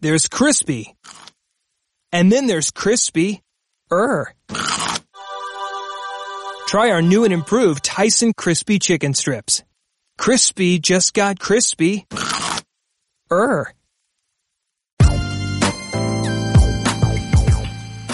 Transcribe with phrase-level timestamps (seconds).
[0.00, 0.94] there's crispy.
[2.12, 3.42] And then there's crispy
[3.92, 4.32] er.
[6.66, 9.62] Try our new and improved Tyson crispy chicken strips.
[10.18, 12.06] Crispy just got crispy
[13.30, 13.72] er.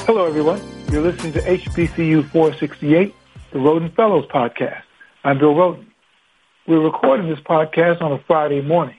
[0.06, 0.60] Hello, everyone.
[0.90, 3.14] You're listening to HBCU 468,
[3.52, 4.82] the Rhoden Fellows podcast.
[5.24, 5.86] I'm Bill Rhoden.
[6.66, 8.96] We're recording this podcast on a Friday morning.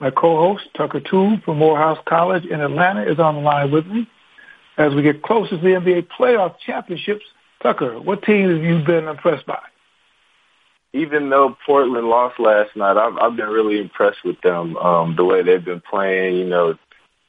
[0.00, 4.08] My co-host, Tucker Toole from Morehouse College in Atlanta, is on the line with me.
[4.78, 7.24] As we get closer to the NBA playoff championships,
[7.62, 9.60] Tucker, what team have you been impressed by?
[10.94, 14.76] Even though Portland lost last night, I've, I've been really impressed with them.
[14.78, 16.78] Um, the way they've been playing, you know,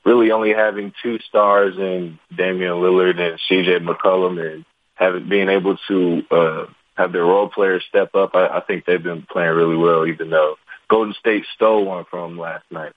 [0.06, 5.78] really only having two stars in Damian Lillard and CJ McCollum and having being able
[5.90, 8.34] to uh, have their role players step up.
[8.34, 10.56] I, I think they've been playing really well, even though
[10.92, 12.92] Golden State stole one from them last night.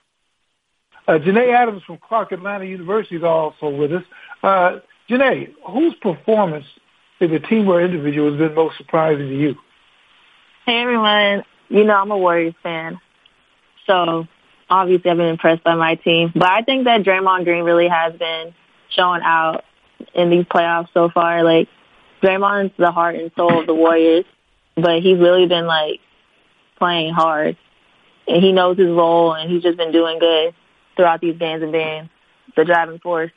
[1.07, 4.03] Uh, Janae Adams from Clark Atlanta University is also with us.
[4.43, 6.67] Uh, Janae, whose performance
[7.21, 9.55] in the team or individual has been most surprising to you?
[10.67, 12.99] Hey everyone, you know I'm a Warriors fan,
[13.87, 14.27] so
[14.69, 16.33] obviously I've been impressed by my team.
[16.35, 18.55] But I think that Draymond Green really has been
[18.89, 19.65] showing out
[20.15, 21.45] in these playoffs so far.
[21.45, 21.69] Like
[22.23, 24.25] Draymond's the heart and soul of the Warriors,
[24.75, 26.01] but he's really been like
[26.77, 27.57] playing hard,
[28.27, 30.55] and he knows his role, and he's just been doing good
[30.97, 32.09] throughout these games and being
[32.57, 33.31] the driving force.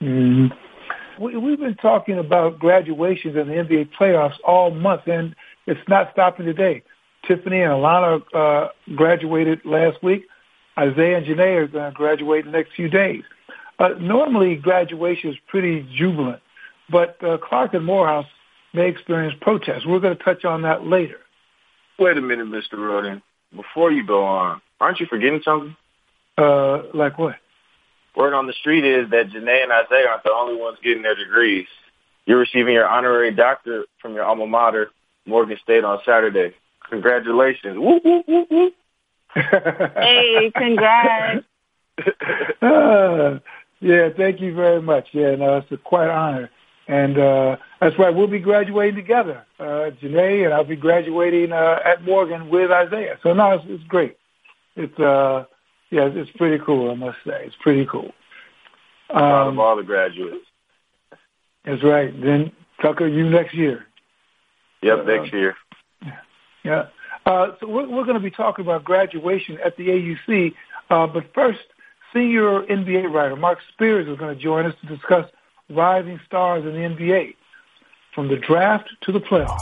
[0.00, 1.22] Mm-hmm.
[1.22, 5.34] We, we've been talking about graduations in the NBA playoffs all month, and
[5.66, 6.82] it's not stopping today.
[7.26, 10.26] Tiffany and Alana uh, graduated last week.
[10.76, 13.22] Isaiah and Janae are going to graduate in the next few days.
[13.78, 16.42] Uh, normally, graduation is pretty jubilant,
[16.90, 18.26] but uh, Clark and Morehouse
[18.72, 19.86] may experience protests.
[19.86, 21.18] We're going to touch on that later.
[21.98, 22.74] Wait a minute, Mr.
[22.74, 23.22] Rhoden.
[23.54, 25.76] Before you go on, aren't you forgetting something?
[26.36, 27.36] Uh, like what?
[28.16, 31.16] Word on the street is that Janae and Isaiah aren't the only ones getting their
[31.16, 31.66] degrees.
[32.26, 34.90] You're receiving your honorary doctorate from your alma mater,
[35.26, 36.54] Morgan State, on Saturday.
[36.88, 37.76] Congratulations.
[37.76, 38.70] Woo, woo, woo, woo.
[39.34, 41.44] hey, congrats.
[42.62, 43.38] uh,
[43.80, 45.08] yeah, thank you very much.
[45.12, 46.50] Yeah, no, it's a quite honor.
[46.86, 49.44] And uh, that's right, we'll be graduating together.
[49.58, 53.18] Uh, Janae and I'll be graduating uh, at Morgan with Isaiah.
[53.22, 54.16] So no, it's, it's great.
[54.76, 55.46] It's uh,
[55.90, 56.90] yeah, it's pretty cool.
[56.90, 58.12] I must say, it's pretty cool.
[59.10, 60.44] Um, Proud of all the graduates.
[61.64, 62.12] That's right.
[62.20, 62.52] Then
[62.82, 63.86] Tucker, you next year.
[64.82, 65.54] Yep, uh, next year.
[66.64, 66.86] Yeah.
[67.24, 70.54] Uh, so we're, we're going to be talking about graduation at the AUC.
[70.90, 71.60] Uh, but first,
[72.12, 75.30] senior NBA writer Marc Spears is going to join us to discuss
[75.70, 77.34] rising stars in the NBA,
[78.14, 79.58] from the draft to the playoffs.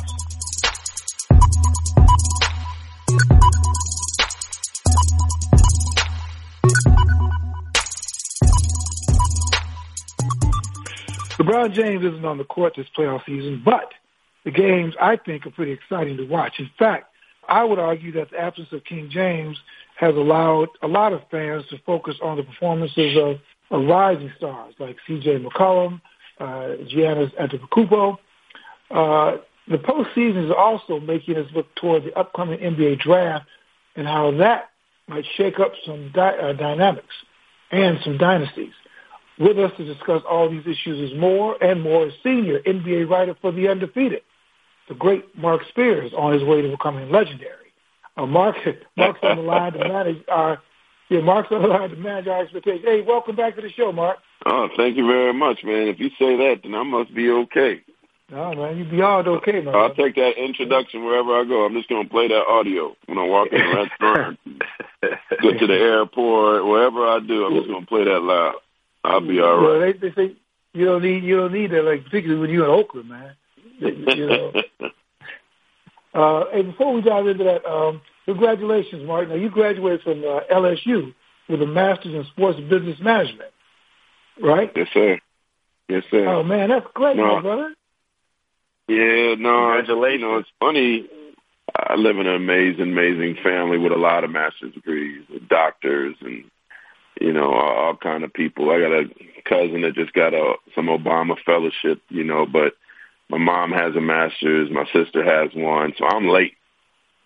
[11.39, 13.93] LeBron James isn't on the court this playoff season, but
[14.45, 16.61] the games I think are pretty exciting to watch.
[16.61, 17.13] In fact,
[17.49, 19.59] I would argue that the absence of King James
[19.97, 23.41] has allowed a lot of fans to focus on the performances of,
[23.79, 25.39] rising stars like C.J.
[25.39, 26.01] McCollum,
[26.39, 28.19] uh, Giannis Antetokounmpo.
[28.91, 29.39] Uh,
[29.69, 33.47] the postseason is also making us look toward the upcoming NBA draft
[33.97, 34.71] and how that
[35.09, 37.15] might shake up some di- uh, dynamics
[37.71, 38.73] and some dynasties.
[39.39, 43.51] With us to discuss all these issues is more and more senior NBA writer for
[43.51, 44.23] The Undefeated,
[44.89, 47.73] the great Marc Spears, on his way to becoming legendary.
[48.17, 48.57] Uh, Marc,
[48.97, 50.61] Marc's on the line to manage our
[51.13, 52.85] yeah, Marc's on the line to manage our expectations.
[52.87, 54.19] Hey, welcome back to the show, Marc.
[54.47, 55.89] Oh, thank you very much, man.
[55.89, 57.83] If you say that, then I must be okay.
[58.31, 59.75] No, man, you beyond okay, man.
[59.75, 61.67] I'll take that introduction wherever I go.
[61.67, 64.39] I'm just going to play that audio when I walk in the restaurant,
[65.43, 67.45] get to the airport, wherever I do.
[67.45, 68.55] I'm just going to play that loud.
[69.05, 69.63] I'll be all right.
[69.63, 70.37] Well, they, they say
[70.73, 73.35] you don't need you don't need that, like particularly when you're in Oakland, man.
[73.81, 74.53] You know.
[76.15, 79.31] uh, and before we dive into that, um, congratulations, Martin.
[79.31, 81.15] Now you graduated from uh, LSU
[81.49, 83.51] with a master's in sports business management,
[84.41, 84.71] right?
[84.75, 85.19] Yes, sir.
[85.89, 86.27] Yes, sir.
[86.27, 87.37] Oh man, that's great, no.
[87.37, 87.75] my brother.
[88.89, 90.21] Yeah, no, congratulations.
[90.21, 91.09] You know, it's funny.
[91.75, 96.17] I live in an amazing, amazing family with a lot of master's degrees, with doctors
[96.21, 96.45] and
[97.21, 98.71] you know, all, all kind of people.
[98.71, 99.05] I got a
[99.45, 102.75] cousin that just got a some Obama fellowship, you know, but
[103.29, 106.55] my mom has a master's, my sister has one, so I'm late.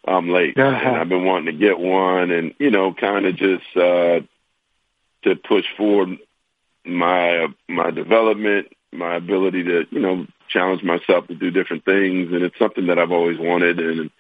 [0.07, 0.89] I'm late, uh-huh.
[0.89, 4.21] and I've been wanting to get one, and you know, kind of just uh
[5.23, 6.19] to push forward
[6.85, 12.33] my uh, my development, my ability to you know challenge myself to do different things,
[12.33, 14.11] and it's something that I've always wanted, and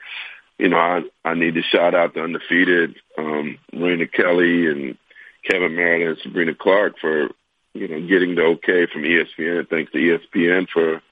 [0.58, 4.96] you know, I I need to shout out the undefeated, um, Raina Kelley and
[5.44, 7.28] Kevin Merida and Sabrina Clark for
[7.74, 9.68] you know getting the okay from ESPN.
[9.68, 11.02] Thanks to ESPN for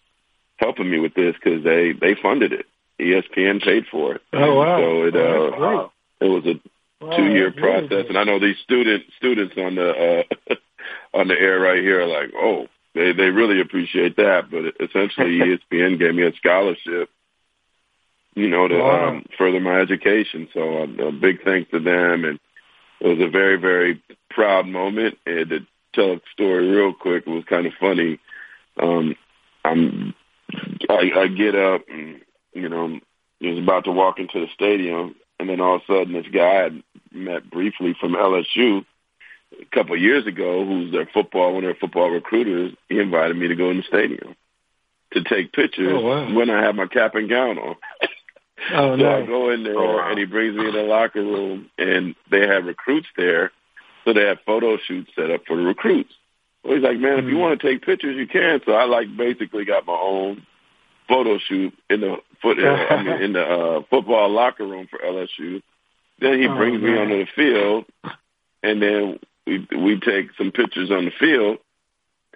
[0.57, 2.67] helping me with this because they they funded it.
[3.01, 4.23] ESPN paid for it.
[4.33, 4.79] Oh wow!
[4.79, 8.59] So it oh, uh, it was a wow, two year process, and I know these
[8.63, 10.55] student students on the uh,
[11.15, 14.51] on the air right here are like, oh, they they really appreciate that.
[14.51, 15.39] But essentially,
[15.73, 17.11] ESPN gave me a scholarship,
[18.35, 19.09] you know, to Wow.
[19.09, 20.49] um, further my education.
[20.55, 22.39] So um, a big thanks to them, and
[23.01, 25.19] it was a very very proud moment.
[25.27, 28.21] And to tell a story real quick, it was kind of funny.
[28.81, 29.17] Um,
[29.65, 30.15] I'm
[30.89, 32.21] I, I get up and
[32.55, 32.99] you know
[33.41, 36.67] was about to walk into the stadium, and then all of a sudden this guy
[36.67, 38.85] I met briefly from LSU
[39.61, 43.37] a couple of years ago, who's their football one of their football recruiters, he invited
[43.37, 44.35] me to go in the stadium
[45.13, 46.35] to take pictures Oh, wow.
[46.35, 47.77] when I have my cap and gown on.
[48.73, 50.11] Oh So I go in there Oh, wow.
[50.11, 53.53] and he brings me in the locker room and they have recruits there.
[54.05, 56.13] So they have photo shoots set up for the recruits.
[56.65, 57.41] So he's like, man, if you Mm.
[57.41, 58.61] want to take pictures, you can.
[58.67, 60.47] So I like basically got my own
[61.09, 65.63] photo shoot in the foot, I mean, in the uh, football locker room for LSU.
[66.21, 67.85] Then he Oh, brings me onto the field
[68.63, 71.59] and then we, we take some pictures on the field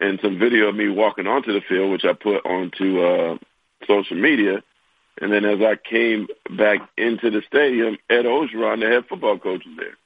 [0.00, 3.38] and some video of me walking onto the field, which I put onto, uh,
[3.86, 4.62] social media.
[5.20, 9.64] And then as I came back into the stadium, Ed Orgeron, the head football coach,
[9.66, 9.96] was there.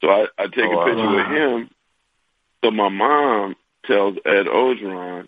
[0.00, 1.16] So I, I take Oh, a picture wow.
[1.16, 1.70] with him.
[2.64, 5.26] So my mom tells Ed Orgeron,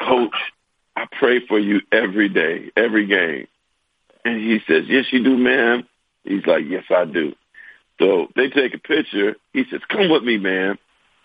[0.00, 0.34] Coach,
[0.96, 3.46] I pray for you every day, every game.
[4.24, 5.86] And he says, Yes, you do, ma'am.
[6.24, 7.34] He's like, Yes, I do.
[8.00, 9.36] So they take a picture.
[9.52, 10.78] He says, Come with me, ma'am.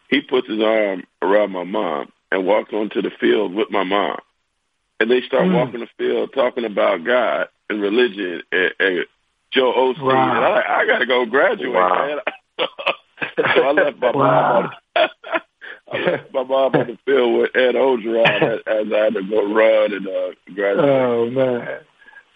[0.09, 4.19] He puts his arm around my mom and walks onto the field with my mom
[4.99, 5.53] and they start Mm.
[5.55, 9.05] walking the field talking about God and religion and, and
[9.51, 10.03] Joel Osteen.
[10.03, 10.35] Wow.
[10.35, 12.07] And I'm like, I gotta go graduate, Wow.
[12.07, 12.19] man.
[13.55, 14.71] so I left my Wow.
[14.95, 15.09] mom
[15.93, 19.23] I left my mom on the field with Ed Orgeron as, as I had to
[19.23, 20.89] go run and uh, graduate.
[20.89, 21.79] Oh man,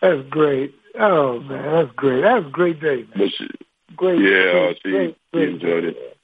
[0.01, 0.73] that's great.
[0.99, 2.21] Oh man, that's great.
[2.21, 3.07] That's a great day, man.
[3.15, 3.47] but she,
[3.95, 4.19] Great.
[4.21, 5.89] yeah, great, she, great, she great enjoyed day.
[5.89, 6.17] it.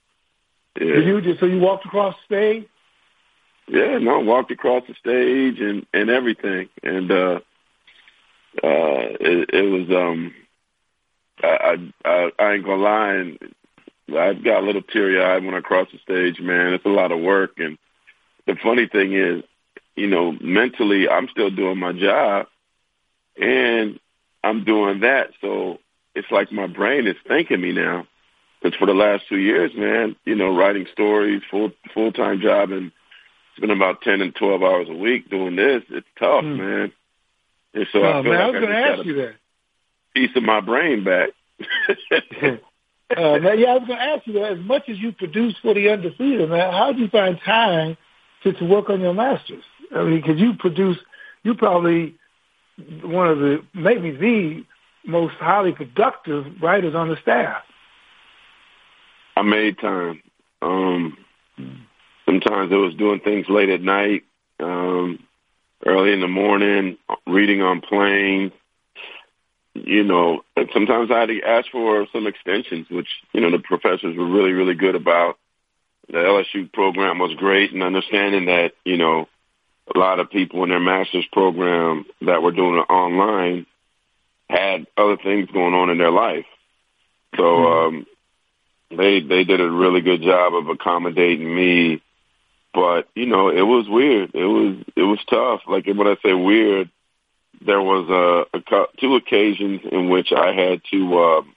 [0.75, 2.67] Did Yeah, you just so you walked across the stage?
[3.67, 3.97] yeah.
[3.99, 7.39] No, walked across the stage and and everything, and uh,
[8.63, 10.33] uh, it, it was um,
[11.43, 13.37] I, I I I ain't gonna lie, and
[14.15, 16.39] I got a little teary eyed when I crossed the stage.
[16.39, 17.77] Man, it's a lot of work, and
[18.47, 19.43] the funny thing is,
[19.95, 22.47] you know, mentally I'm still doing my job,
[23.39, 23.99] and
[24.43, 25.79] I'm doing that, so
[26.15, 28.07] it's like my brain is thanking me now.
[28.61, 32.71] Because for the last two years, man, you know, writing stories, full full time job,
[32.71, 32.91] and
[33.55, 35.83] spending about ten and twelve hours a week doing this.
[35.89, 36.57] It's tough, Hmm.
[36.57, 36.91] man.
[37.73, 39.25] And so I oh feel man, I like was I, going to ask you a
[39.27, 39.35] that.
[40.15, 41.29] piece of my brain back.
[43.15, 44.43] uh, man, yeah, I was going to ask you.
[44.43, 47.97] As much as you produce for the undefeated, man, how do you find time
[48.43, 49.63] to, to work on your masters?
[49.95, 50.97] I mean, because you produce,
[51.43, 52.15] you probably
[53.03, 54.63] one of the maybe the
[55.05, 57.63] most highly productive writers on the staff.
[59.35, 60.21] I made time.
[60.61, 61.17] Um,
[62.25, 64.23] sometimes it was doing things late at night,
[64.59, 65.19] um,
[65.85, 68.51] early in the morning, reading on planes.
[69.85, 70.43] You know,
[70.73, 74.51] sometimes I had to ask for some extensions, which you know the professors were really,
[74.51, 75.37] really good about.
[76.07, 79.27] The LSU program was great, and understanding that you know
[79.93, 83.65] a lot of people in their master's program that were doing it online
[84.49, 86.45] had other things going on in their life.
[87.37, 88.07] So um,
[88.89, 92.01] they they did a really good job of accommodating me.
[92.73, 94.31] But you know, it was weird.
[94.33, 95.61] It was it was tough.
[95.67, 96.89] Like when I say weird,
[97.65, 101.55] there was a, a two occasions in which I had to um,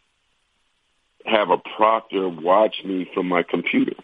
[1.24, 3.94] have a proctor watch me from my computer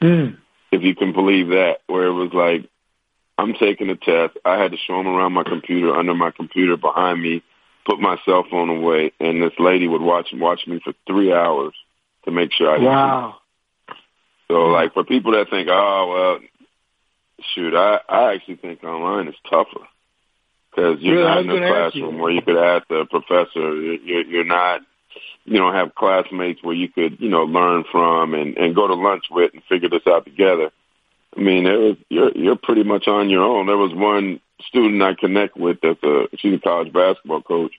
[0.00, 0.38] Mm.
[0.70, 2.70] if you can believe that, where it was like,
[3.36, 4.36] I'm taking a test.
[4.44, 7.42] I had to show him around my computer, under my computer, behind me,
[7.84, 11.72] put my cell phone away, and this lady would watch watch me for three hours
[12.24, 12.78] to make sure I.
[12.78, 13.36] Wow.
[14.48, 16.48] So, like, for people that think, oh, well,
[17.54, 19.86] shoot, I, I actually think online is tougher
[20.70, 23.74] because you're Yeah, not in a gonna you classroom where you could ask the professor.
[23.74, 24.80] You're, you're not,
[25.44, 28.94] you don't have classmates where you could, you know, learn from and, and go to
[28.94, 30.70] lunch with and figure this out together.
[31.36, 33.66] I mean, it was, you're you're pretty much on your own.
[33.66, 37.72] There was one student I connect with that's a she's a college basketball coach.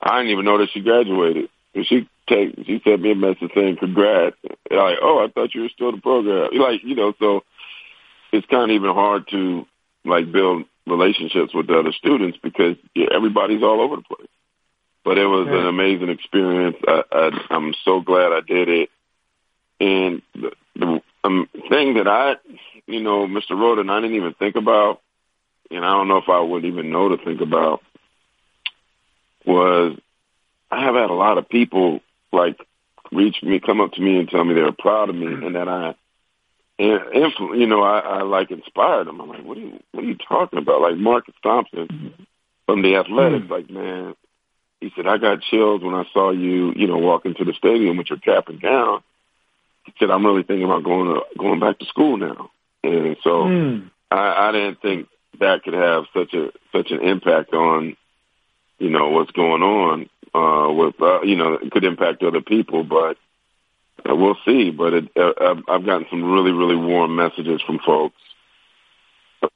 [0.00, 1.48] I didn't even know that she graduated.
[1.74, 4.36] And She take she sent me a message saying congrats.
[4.70, 6.50] And I'm like, oh, I thought you were still in the program.
[6.52, 7.42] Like, you know, so
[8.32, 9.66] it's kind of even hard to
[10.04, 14.28] like build relationships with the other students because yeah, everybody's all over the place.
[15.04, 15.60] But it was Yeah.
[15.60, 16.76] an amazing experience.
[16.86, 18.90] I, I, I'm so glad I did it.
[19.80, 22.36] And the, the um, thing that I,
[22.86, 23.50] you know, Mr.
[23.52, 25.00] Rhoden, I didn't even think about,
[25.70, 27.82] and I don't know if I would even know to think about,
[29.44, 29.98] was
[30.70, 32.00] I have had a lot of people
[32.32, 32.58] like
[33.12, 35.68] reach me, come up to me and tell me they're proud of me and that
[35.68, 35.94] I,
[36.78, 37.00] and
[37.54, 39.20] you know, I, I like inspired him.
[39.20, 40.80] I'm like, what are you, what are you talking about?
[40.80, 42.26] Like Marcus Thompson
[42.66, 44.14] from the Athletics, like man,
[44.80, 47.96] he said I got chills when I saw you, you know, walk into the stadium
[47.96, 49.02] with your cap and gown.
[49.84, 52.50] He said I'm really thinking about going to going back to school now,
[52.82, 53.90] and so mm.
[54.10, 55.08] I, I didn't think
[55.40, 57.96] that could have such a such an impact on,
[58.78, 62.82] you know, what's going on uh, with, uh, you know, it could impact other people,
[62.82, 63.16] but
[64.08, 64.70] uh, we'll see.
[64.70, 68.20] But it, uh, I've gotten some really, really warm messages from folks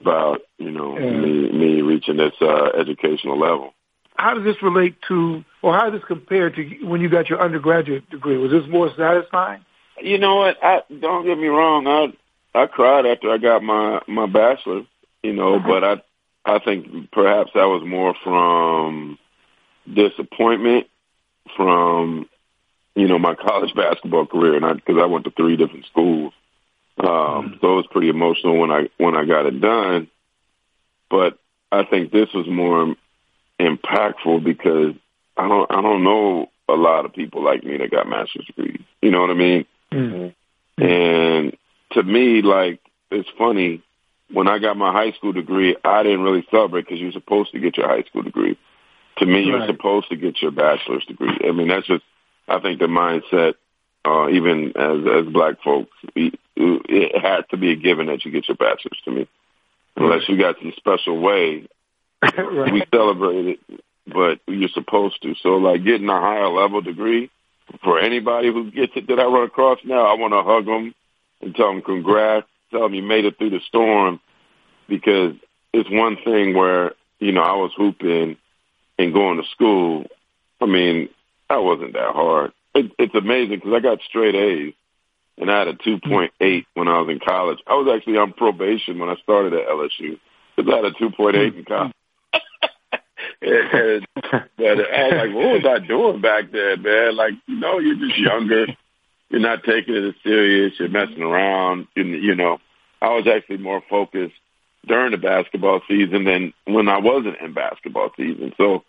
[0.01, 1.11] about, you know, yeah.
[1.11, 3.75] me, me reaching this uh, educational level.
[4.17, 7.41] How does this relate to, or how does this compare to when you got your
[7.41, 8.37] undergraduate degree?
[8.37, 9.65] Was this more satisfying?
[10.03, 10.57] You know what?
[10.63, 11.87] I don't get me wrong.
[11.87, 14.83] I I cried after I got my my bachelor.
[15.23, 15.69] You know, uh-huh.
[15.69, 16.03] but I
[16.57, 19.19] I think perhaps that was more from
[19.93, 20.87] disappointment
[21.57, 22.29] from
[23.01, 26.33] you know my college basketball career, and I because I went to three different schools,
[26.99, 27.55] um, mm-hmm.
[27.61, 30.09] so it was pretty emotional when I when I got it done.
[31.11, 31.39] But
[31.73, 32.95] I think this was more
[33.61, 34.95] impactful because
[35.37, 38.83] I don't I don't know a lot of people like me that got master's degrees.
[39.01, 39.67] You know what I mean?
[39.93, 40.83] Mm-hmm.
[40.85, 41.57] And
[41.93, 43.83] to me, like it's funny
[44.31, 47.61] when I got my high school degree, I didn't really celebrate because you're supposed to
[47.61, 48.59] get your high school degree.
[49.19, 51.39] To me, you're supposed to get your bachelor's degree.
[51.45, 52.05] I mean, that's just,
[52.49, 53.55] I think the mindset,
[54.05, 58.49] uh, even as, as black folks, it has to be a given that you get
[58.49, 59.29] your bachelor's to me.
[59.97, 61.67] Unless you got some special way,
[62.23, 62.73] right.
[62.73, 63.61] we celebrate it,
[64.07, 65.35] but you're supposed to.
[65.43, 67.31] So like getting a higher level degree
[67.83, 70.95] for anybody who gets it that I run across now, I want to hug them
[71.41, 74.21] and tell them congrats, tell them you made it through the storm
[74.89, 75.35] because
[75.73, 78.37] it's one thing where, you know, I was hooping
[78.99, 80.07] and going to school,
[80.61, 81.09] I mean,
[81.49, 82.53] that wasn't that hard.
[82.75, 84.75] It, it's amazing because I got straight A's
[85.39, 87.59] and I had a 2.8 when I was in college.
[87.67, 90.19] I was actually on probation when I started at LSU
[90.57, 91.63] because I had a 2.8 in hmm.
[91.63, 91.93] college.
[93.43, 94.07] and,
[94.57, 97.17] but I was like, what was I doing back then, man?
[97.17, 98.67] Like, you know, you're just younger.
[99.31, 100.75] You're not taking it as serious.
[100.79, 101.87] You're messing around.
[101.95, 102.59] You, you know,
[103.01, 104.35] I was actually more focused
[104.87, 108.55] during the basketball season than when I wasn't in basketball season.
[108.57, 108.85] So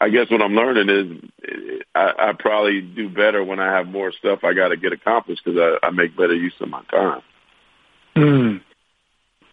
[0.00, 4.12] I guess what I'm learning is I, I probably do better when I have more
[4.12, 7.22] stuff I got to get accomplished because I, I make better use of my time.
[8.14, 8.60] Mm.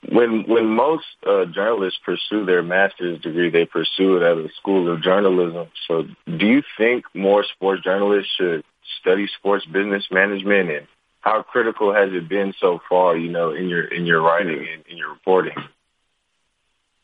[0.09, 4.91] When when most uh, journalists pursue their master's degree, they pursue it at a school
[4.91, 5.67] of journalism.
[5.87, 8.65] So, do you think more sports journalists should
[8.99, 10.87] study sports business management and
[11.21, 14.83] how critical has it been so far, you know, in your in your writing and
[14.89, 15.55] in your reporting?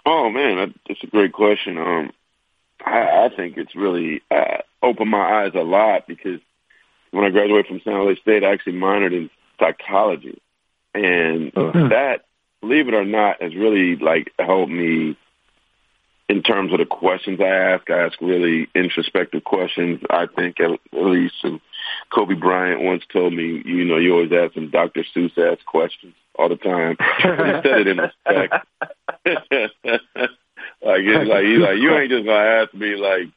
[0.05, 1.77] Oh man, that's a great question.
[1.77, 2.11] Um,
[2.85, 6.39] I, I think it's really uh, opened my eyes a lot because
[7.11, 10.41] when I graduated from San Jose State, I actually minored in psychology,
[10.93, 11.89] and uh-huh.
[11.89, 12.25] that,
[12.61, 15.17] believe it or not, has really like helped me
[16.29, 19.99] in terms of the questions I ask, I ask really introspective questions.
[20.11, 21.59] I think at least, and
[22.13, 25.03] Kobe Bryant once told me, you know, you always ask some Dr.
[25.15, 26.97] Seuss ass questions all the time.
[27.23, 28.53] But he said it in respect.
[30.81, 33.29] like it's like he's like you ain't just gonna ask me like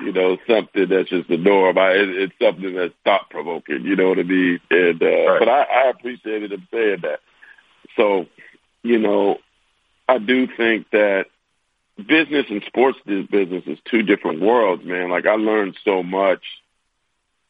[0.00, 1.78] you know something that's just the norm.
[1.78, 3.84] I, it, it's something that's thought provoking.
[3.84, 4.60] You know what I mean?
[4.70, 5.38] And uh, right.
[5.38, 7.20] but I, I appreciated him saying that.
[7.96, 8.26] So
[8.82, 9.38] you know,
[10.08, 11.26] I do think that
[11.96, 15.10] business and sports business is two different worlds, man.
[15.10, 16.42] Like I learned so much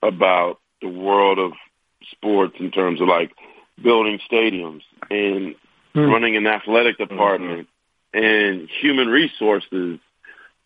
[0.03, 1.53] about the world of
[2.11, 3.33] sports in terms of like
[3.83, 5.55] building stadiums and
[5.95, 6.01] mm-hmm.
[6.01, 7.80] running an athletic department mm-hmm.
[8.13, 9.99] And human resources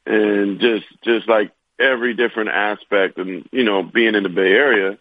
[0.06, 4.98] and just just like every different aspect and you know being in the Bay Area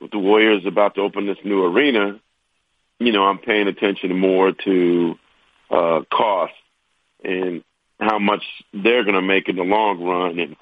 [0.00, 2.18] with the Warriors about to open this new arena,
[2.98, 5.18] you know I'm paying attention more to
[5.70, 6.54] uh, cost
[7.22, 7.62] and
[8.00, 10.56] how much they're going to make in the long run, and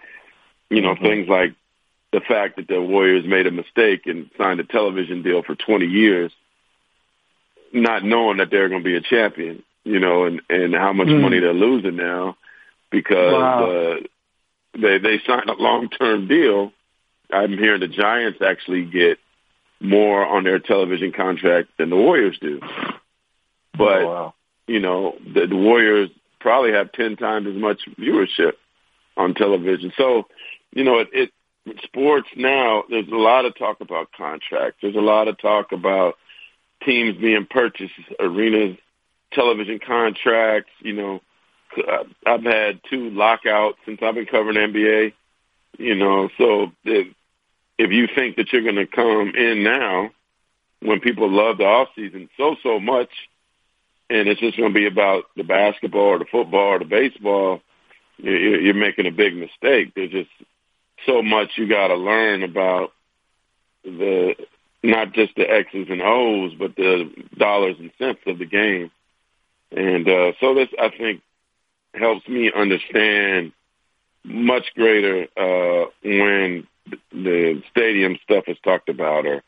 [0.70, 1.04] you know mm-hmm.
[1.04, 1.54] things like
[2.12, 5.86] the fact that the Warriors made a mistake and signed a television deal for 20
[5.86, 6.32] years,
[7.72, 11.08] not knowing that they're going to be a champion, you know, and and how much
[11.08, 11.20] mm.
[11.20, 12.36] money they're losing now
[12.90, 13.70] because wow.
[13.70, 13.96] uh,
[14.74, 16.72] they they signed a long term deal.
[17.32, 19.18] I'm hearing the Giants actually get
[19.80, 22.60] more on their television contract than the Warriors do.
[23.76, 24.34] But oh, wow.
[24.66, 28.52] you know, the, the Warriors probably have 10 times as much viewership
[29.16, 29.92] on television.
[29.96, 30.26] So,
[30.72, 31.30] you know, it, it
[31.82, 34.78] sports now, there's a lot of talk about contracts.
[34.80, 36.16] There's a lot of talk about
[36.84, 38.78] teams being purchased, arenas,
[39.32, 40.70] television contracts.
[40.80, 41.20] You know,
[41.76, 45.12] uh, I've had two lockouts since I've been covering NBA.
[45.78, 47.14] You know, so if,
[47.78, 50.10] if you think that you're going to come in now
[50.80, 53.10] when people love the off season so so much,
[54.10, 57.60] and it's just going to be about the basketball or the football or the baseball,
[58.18, 59.92] you're making a big mistake.
[59.94, 60.30] There's just
[61.06, 62.92] so much you got to learn about
[63.84, 64.34] the
[64.82, 68.90] not just the X's and O's, but the dollars and cents of the game.
[69.70, 71.22] And uh, so this, I think,
[71.94, 73.52] helps me understand
[74.24, 76.66] much greater uh, when
[77.12, 79.42] the stadium stuff is talked about, or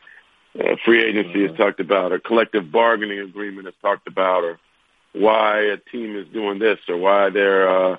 [0.59, 4.59] uh, free agency is talked about, or collective bargaining agreement is talked about, or
[5.12, 7.97] why a team is doing this, or why they're uh,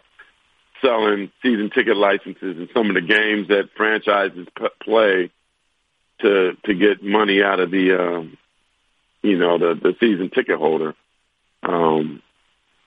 [0.82, 5.32] selling season ticket licenses and some of the games that franchises p- play
[6.20, 8.38] to to get money out of the um,
[9.22, 10.96] you know the the season ticket holder.
[11.64, 12.22] Um,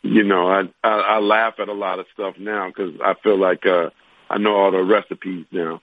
[0.02, 3.38] you know, I, I I laugh at a lot of stuff now because I feel
[3.38, 3.90] like uh,
[4.28, 5.80] I know all the recipes now.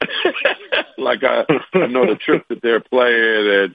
[0.98, 3.74] like I I know the tricks that they're playing, and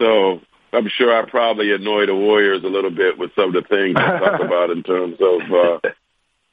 [0.00, 0.40] so
[0.72, 3.96] I'm sure I probably annoy the Warriors a little bit with some of the things
[3.98, 5.88] I talk about in terms of uh,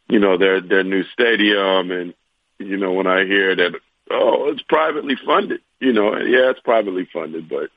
[0.09, 2.13] you know their their new stadium, and
[2.59, 3.73] you know when I hear that
[4.11, 7.69] oh it's privately funded, you know yeah it's privately funded, but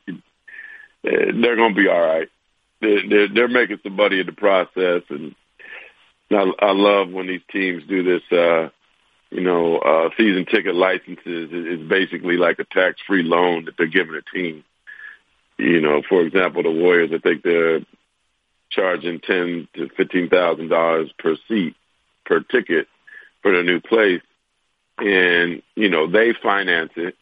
[1.03, 2.29] they're going to be all right.
[2.81, 5.35] They're, they're they're making some money in the process, and
[6.31, 8.23] I, I love when these teams do this.
[8.33, 8.71] uh
[9.31, 14.15] you know, uh, season ticket licenses is basically like a tax-free loan that they're giving
[14.15, 14.65] a team.
[15.59, 17.81] You know, for example, the Warriors, I think they're
[18.71, 21.75] charging ten to fifteen thousand dollars per seat
[22.25, 22.89] per ticket
[23.43, 24.23] for the new place,
[24.99, 27.17] and you know they finance it,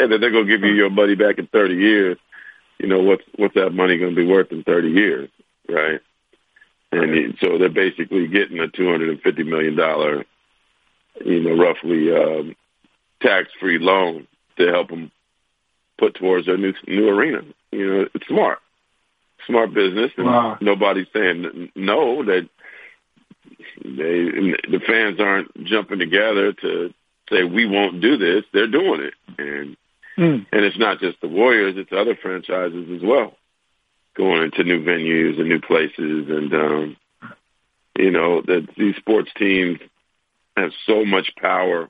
[0.00, 2.18] and then they're gonna give you your money back in thirty years.
[2.78, 5.30] You know what's what's that money gonna be worth in thirty years,
[5.68, 6.00] right?
[6.92, 10.24] And so they're basically getting a two hundred and fifty million dollar,
[11.24, 12.56] you know, roughly um,
[13.20, 14.26] tax free loan
[14.58, 15.10] to help them
[15.98, 17.42] put towards their new new arena.
[17.72, 18.58] You know, it's smart,
[19.46, 20.58] smart business, and wow.
[20.60, 22.24] nobody's saying no.
[22.24, 22.48] That
[23.84, 26.92] they the fans aren't jumping together to
[27.30, 28.44] say we won't do this.
[28.52, 29.76] They're doing it, and
[30.16, 30.46] mm.
[30.52, 33.34] and it's not just the Warriors; it's other franchises as well,
[34.16, 36.96] going into new venues and new places, and um,
[37.98, 39.78] you know that these sports teams
[40.56, 41.88] have so much power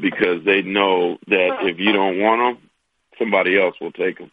[0.00, 2.70] because they know that if you don't want them,
[3.18, 4.30] somebody else will take them.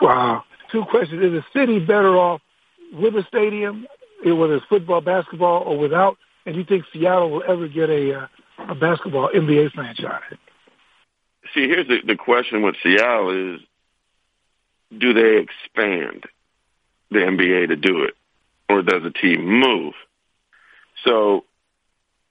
[0.00, 0.44] Wow.
[0.72, 2.40] Two questions: Is the city better off
[2.92, 3.86] with a stadium
[4.24, 6.16] whether it's football, basketball, or without?
[6.44, 8.26] And do you think Seattle will ever get a uh,
[8.68, 10.22] a basketball NBA franchise?
[11.56, 13.60] See, here's the, the question with Seattle is,
[14.96, 16.24] do they expand
[17.10, 18.14] the NBA to do it,
[18.68, 19.94] or does a team move?
[21.02, 21.44] So,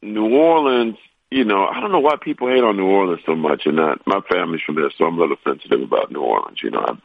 [0.03, 0.97] New Orleans,
[1.31, 4.05] you know, I don't know why people hate on New Orleans so much, and not
[4.05, 6.59] my family's from there, so I'm a little sensitive about New Orleans.
[6.61, 7.01] You know, I'm,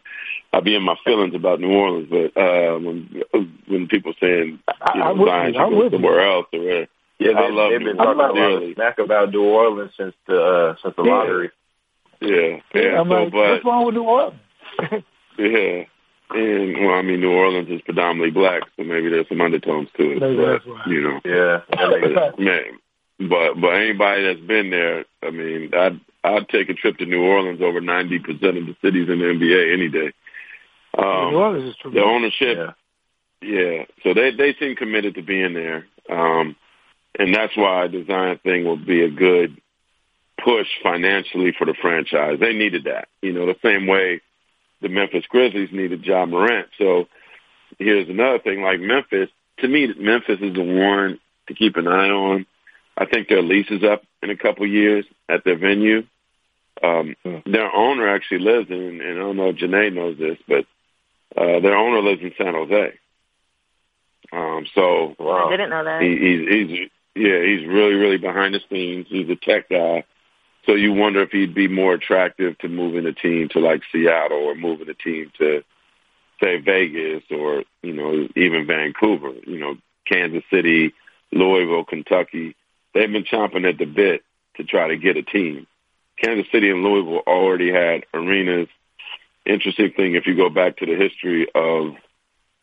[0.53, 3.23] I'll be in my feelings about New Orleans, but uh, when
[3.67, 4.59] when people saying
[4.95, 7.97] you know Zion should go somewhere else or where, yeah, they, I love they've been
[7.97, 11.11] talking a lot of smack about New Orleans since the uh, since the yeah.
[11.11, 11.51] lottery.
[12.21, 13.01] Yeah, yeah.
[13.01, 14.41] I'm so, like, but, what's wrong with New Orleans?
[15.39, 15.85] yeah,
[16.31, 20.13] and well, I mean, New Orleans is predominantly black, so maybe there's some undertones to
[20.13, 20.21] it.
[20.21, 20.87] Maybe but, that's right.
[20.87, 22.79] You know, yeah, but, man.
[23.19, 27.23] But but anybody that's been there, I mean, I'd I'd take a trip to New
[27.23, 30.13] Orleans over ninety percent of the cities in the NBA any day.
[30.97, 32.03] Um, New Orleans is tremendous.
[32.03, 32.77] the ownership,
[33.43, 33.49] yeah.
[33.49, 33.85] yeah.
[34.03, 36.57] So they they seem committed to being there, um,
[37.19, 39.61] and that's why the Zion thing will be a good
[40.45, 42.39] push financially for the franchise.
[42.41, 44.21] They needed that, you know, the same way
[44.83, 46.69] the Memphis Grizzlies needed Ja Morant.
[46.79, 47.07] So
[47.79, 49.29] here's another thing, like Memphis.
[49.59, 52.47] To me, Memphis is the one to keep an eye on.
[52.97, 56.03] I think their lease is up in a couple years at their venue.
[56.83, 57.15] Um.
[57.45, 60.65] Their owner actually lives in, and I don't know if Janae knows this, but
[61.37, 62.99] uh, their owner lives in San Jose.
[64.33, 65.49] Um, so wow.
[65.49, 66.03] I didn't know that.
[66.03, 69.07] He, he's, he's yeah, he's really really behind the scenes.
[69.09, 70.05] He's a tech guy.
[70.67, 74.39] So you wonder if he'd be more attractive to moving a team to like Seattle
[74.39, 75.63] or moving a team to
[76.41, 79.33] say Vegas or you know even Vancouver.
[79.47, 79.75] You know
[80.07, 80.93] Kansas City,
[81.33, 82.57] Louisville, Kentucky.
[82.93, 84.23] They've been chomping at the bit
[84.57, 85.67] to try to get a team.
[86.23, 88.69] Kansas City and Louisville already had arenas
[89.47, 91.95] interesting thing if you go back to the history of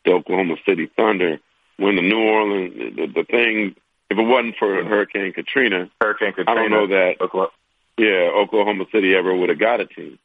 [0.04, 1.38] the Oklahoma City Thunder,
[1.76, 3.74] when the New Orleans, the, the thing,
[4.10, 7.20] if it wasn't for Hurricane Katrina, Hurricane Katrina, I don't know that.
[7.20, 7.52] Oklahoma.
[7.98, 10.18] Yeah, Oklahoma City ever would have got a team.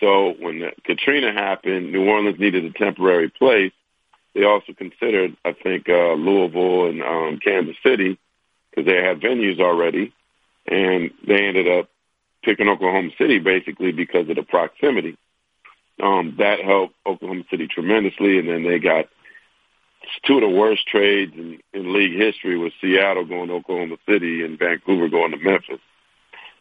[0.00, 3.72] So when Katrina happened, New Orleans needed a temporary place.
[4.34, 8.18] They also considered, I think, uh, Louisville and um, Kansas City
[8.70, 10.12] because they had venues already,
[10.66, 11.88] and they ended up
[12.44, 15.16] picking Oklahoma City basically because of the proximity.
[16.00, 19.06] Um, that helped Oklahoma City tremendously, and then they got
[20.24, 24.44] two of the worst trades in, in league history with Seattle going to Oklahoma City
[24.44, 25.80] and Vancouver going to Memphis.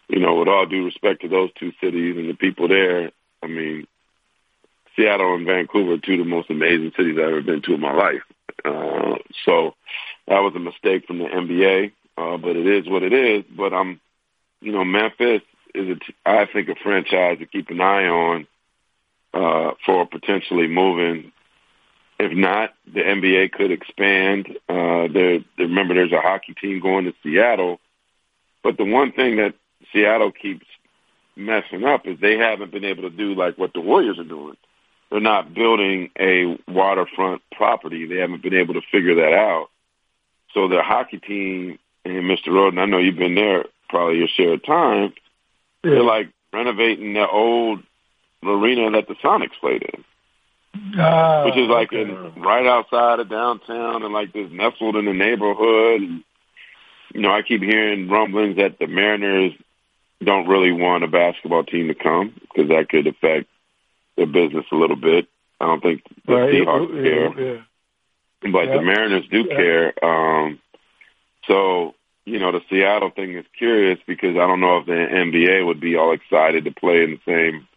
[0.09, 3.11] You know, with all due respect to those two cities and the people there,
[3.43, 3.87] I mean,
[4.95, 7.81] Seattle and Vancouver are two of the most amazing cities I've ever been to in
[7.81, 8.23] my life.
[8.65, 9.75] Uh, so
[10.27, 13.43] that was a mistake from the NBA, uh, but it is what it is.
[13.55, 13.99] But I'm,
[14.61, 15.41] you know, Memphis
[15.75, 18.47] is, a t- I think, a franchise to keep an eye on
[19.33, 21.31] uh, for potentially moving.
[22.19, 24.47] If not, the NBA could expand.
[24.67, 27.79] Uh, there, remember, there's a hockey team going to Seattle.
[28.63, 29.53] But the one thing that
[29.91, 30.65] Seattle keeps
[31.35, 34.57] messing up is they haven't been able to do like what the Warriors are doing.
[35.09, 38.05] They're not building a waterfront property.
[38.05, 39.69] They haven't been able to figure that out.
[40.53, 42.47] So their hockey team and Mr.
[42.47, 45.13] Rhoden, I know you've been there probably your share of time.
[45.83, 45.91] Yeah.
[45.91, 47.83] They're like renovating the old
[48.43, 50.03] arena that the Sonics played in.
[50.99, 52.01] Uh, which is like okay.
[52.01, 56.01] in right outside of downtown and like this nestled in the neighborhood.
[56.01, 56.23] And,
[57.13, 59.53] you know, I keep hearing rumblings that the Mariners
[60.23, 63.47] don't really want a basketball team to come because that could affect
[64.15, 65.27] their business a little bit.
[65.59, 66.53] I don't think the right.
[66.53, 67.61] Seahawks yeah, care, yeah.
[68.51, 68.73] but Yeah.
[68.75, 69.55] the Mariners do Yeah.
[69.55, 70.05] care.
[70.05, 70.59] Um,
[71.47, 71.93] so
[72.25, 75.79] you know, the Seattle thing is curious because I don't know if the NBA would
[75.79, 77.67] be all excited to play in the same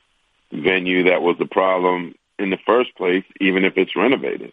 [0.53, 4.53] venue that was the problem in the first place, even if it's renovated.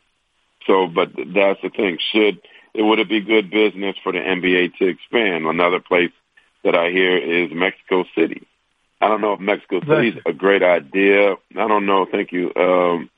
[0.67, 1.97] So, but that's the thing.
[2.11, 2.41] Should
[2.75, 5.47] it would it be good business for the NBA to expand?
[5.47, 6.11] Another place
[6.63, 8.47] that I hear is Mexico City.
[8.99, 11.33] I don't know if Mexico City is a great idea.
[11.33, 12.05] I don't know.
[12.11, 12.51] Thank you.
[12.55, 13.09] Um,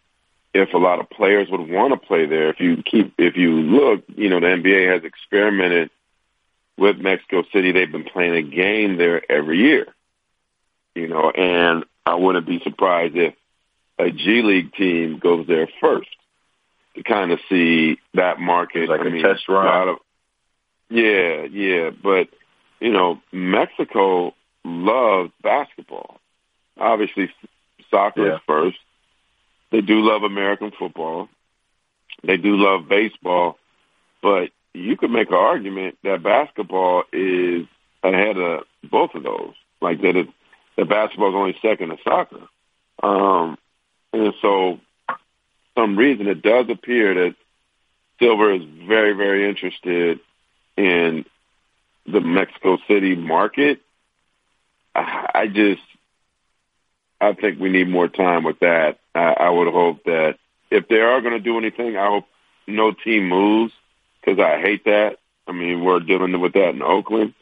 [0.54, 3.52] if a lot of players would want to play there, if you keep, if you
[3.52, 5.90] look, you know, the NBA has experimented
[6.78, 7.72] with Mexico City.
[7.72, 9.86] They've been playing a game there every year,
[10.96, 13.36] you know, and I wouldn't be surprised if
[14.00, 16.10] a G League team goes there first
[16.96, 18.90] to kind of see that market.
[18.90, 19.66] Like I a mean, test run.
[19.66, 19.98] a lot of-
[20.90, 22.30] yeah, yeah, but
[22.80, 26.20] you know, Mexico loves basketball.
[26.78, 27.32] Obviously,
[27.90, 28.36] soccer Yeah.
[28.36, 28.78] is first.
[29.72, 31.30] They do love American football.
[32.24, 33.58] They do love baseball,
[34.22, 37.66] but you could make an argument that basketball is
[38.04, 39.54] ahead of both of those.
[39.82, 40.28] Like that, it,
[40.76, 42.48] that basketball is only second to soccer.
[43.02, 43.58] Um,
[44.12, 44.80] and so,
[45.78, 47.36] some reason it does appear that
[48.20, 50.20] Silver is very, very interested
[50.76, 51.26] in
[52.12, 53.82] the Mexico City market.
[54.96, 55.82] I, just,
[57.22, 59.00] I think we need more time with that.
[59.16, 60.38] I, I would hope that
[60.72, 62.26] if they are going to do anything, I hope
[62.68, 63.74] no team moves
[64.20, 65.18] because I hate that.
[65.48, 67.34] I mean, we're dealing with that in Oakland,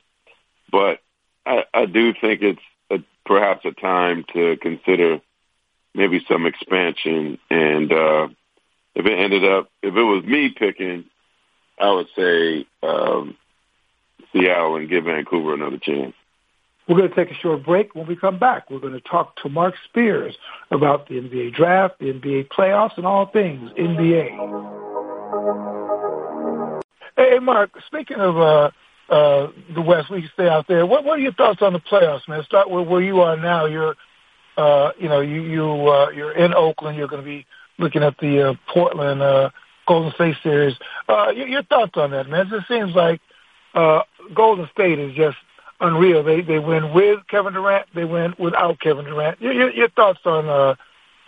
[0.72, 1.00] but
[1.46, 5.20] I, I do think it's a, perhaps a time to consider
[5.94, 7.38] maybe some expansion.
[7.50, 8.28] And uh,
[8.96, 11.06] if it ended up, if it was me picking,
[11.80, 13.36] I would say um,
[14.34, 16.14] Seattle and give Vancouver another chance.
[16.88, 17.96] We're going to take a short break.
[17.96, 20.38] When we come back, we're going to talk to Marc Spears
[20.72, 24.74] about the NBA draft, the NBA playoffs, and all things NBA.
[27.18, 28.72] Hey, Marc, speaking of uh,
[29.10, 30.86] uh, the West, we stay out there.
[30.86, 32.44] What, what are your thoughts on the playoffs, man?
[32.44, 33.66] Start with where you are now.
[33.66, 33.96] You're,
[34.56, 36.98] uh, you know, you you uh, you're in Oakland.
[36.98, 37.46] You're going to be
[37.78, 39.50] looking at the uh, Portland uh,
[39.88, 40.76] Golden State series.
[41.10, 42.48] Uh, your, your thoughts on that, man?
[42.54, 43.20] It seems like
[43.78, 44.02] uh,
[44.34, 45.38] Golden State is just
[45.80, 46.24] unreal.
[46.24, 47.88] They they win with Kevin Durant.
[47.94, 49.40] They win without Kevin Durant.
[49.40, 50.76] Your, your, your thoughts on uh,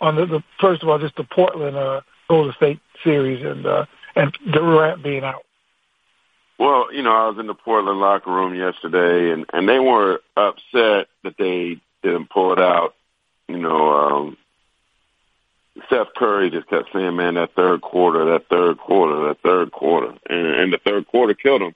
[0.00, 3.86] on the, the first of all, just the Portland uh, Golden State series and uh,
[4.16, 5.44] and Durant being out.
[6.58, 10.20] Well, you know, I was in the Portland locker room yesterday, and and they were
[10.36, 12.94] upset that they didn't pull it out.
[13.48, 14.36] You know, um,
[15.88, 20.14] Seth Curry just kept saying, "Man, that third quarter, that third quarter, that third quarter,"
[20.28, 21.74] and, and the third quarter killed him.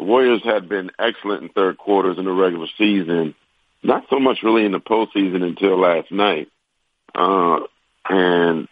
[0.00, 3.34] The Warriors had been excellent in third quarters in the regular season,
[3.82, 6.48] not so much really in the postseason until last night,
[7.14, 7.58] uh,
[8.08, 8.66] and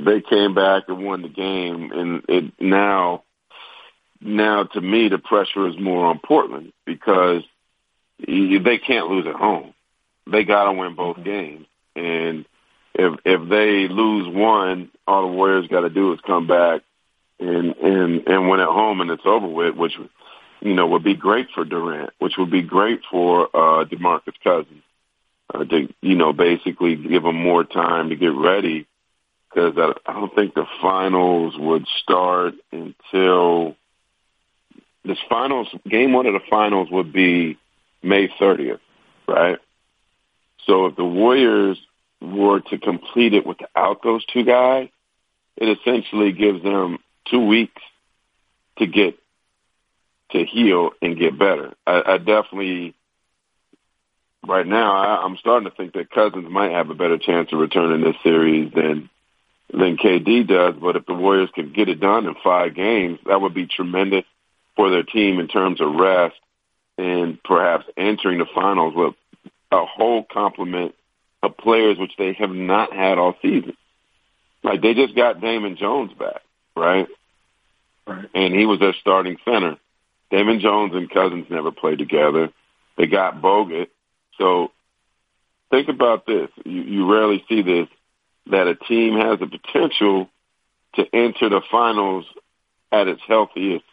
[0.00, 1.92] they came back and won the game.
[1.92, 3.22] And it now,
[4.18, 7.42] now to me, the pressure is more on Portland because
[8.18, 9.74] they can't lose at home.
[10.26, 12.46] They got to win both games, and
[12.94, 16.80] if if they lose one, all the Warriors got to do is come back
[17.38, 19.74] and and and win at home, and it's over with.
[19.76, 19.92] Which
[20.60, 24.82] you know, would be great for Durant, which would be great for uh, DeMarcus Cousins
[25.52, 28.86] uh, to, you know, basically give him more time to get ready
[29.48, 33.76] because I, I don't think the finals would start until
[35.04, 37.58] this finals game one of the finals would be
[38.02, 38.80] May 30th,
[39.26, 39.58] right?
[40.66, 41.78] So if the Warriors
[42.20, 44.88] were to complete it without those two guys,
[45.56, 46.98] it essentially gives them
[47.30, 47.82] two weeks
[48.78, 49.18] to get
[50.30, 51.74] to heal and get better.
[51.86, 52.94] I, I definitely,
[54.46, 57.58] right now, I, I'm starting to think that Cousins might have a better chance of
[57.58, 59.08] returning this series than
[59.72, 60.74] than KD does.
[60.80, 64.24] But if the Warriors could get it done in five games, that would be tremendous
[64.76, 66.36] for their team in terms of rest
[66.98, 69.14] and perhaps entering the finals with
[69.72, 70.94] a whole complement
[71.42, 73.76] of players which they have not had all season.
[74.62, 76.42] Like they just got Damian Jones back,
[76.74, 77.06] right?
[78.06, 78.28] Right.
[78.34, 79.76] And he was their starting center.
[80.30, 82.50] Damian Jones and Cousins never played together.
[82.96, 83.88] They got Bogut.
[84.38, 84.70] So
[85.70, 86.48] think about this.
[86.64, 87.88] You, you rarely see this,
[88.50, 90.28] that a team has the potential
[90.94, 92.24] to enter the finals
[92.92, 93.84] at its healthiest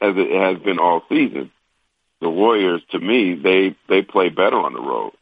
[0.00, 1.50] as it has been all season.
[2.20, 5.12] The Warriors, to me, they, they play better on the road.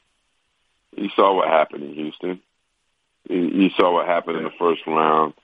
[0.97, 2.41] You saw what happened in Houston.
[3.29, 5.35] You saw what happened in the first round.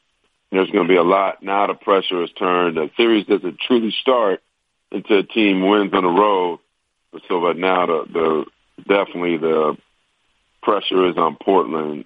[0.50, 1.42] There's going to be a lot.
[1.42, 2.76] Now the pressure is turned.
[2.76, 4.40] The series doesn't truly start
[4.92, 6.60] until a team wins on the road.
[7.28, 8.44] So, but now the, the
[8.86, 9.76] definitely the
[10.62, 12.04] pressure is on Portland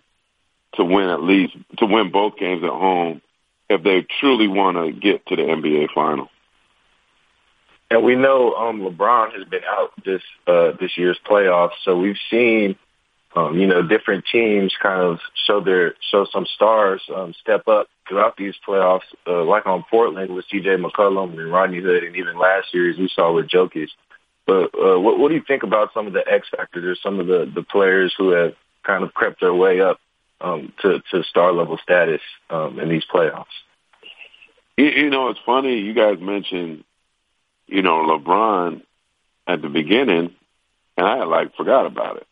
[0.75, 3.21] to win at least to win both games at home
[3.69, 6.29] if they truly want to get to the NBA final.
[7.91, 12.17] And we know um, LeBron has been out this uh, this year's playoffs, so we've
[12.31, 12.77] seen
[13.35, 17.89] um, you know different teams kind of show their show some stars um, step up
[18.09, 20.77] throughout these playoffs, uh, like on Portland with C.J.
[20.77, 23.89] McCollum and Rodney Hood, and even last series we saw with Jokic.
[24.47, 27.21] But uh, what, what do you think about some of the X factors or some
[27.21, 29.99] of the the players who have kind of crept their way up
[30.41, 33.45] um, to to star level status um, in these playoffs?
[34.77, 36.85] You, you know, it's funny you guys mentioned
[37.73, 38.83] you know, LeBron
[39.47, 40.35] at the beginning,
[40.97, 42.27] and I like forgot about it.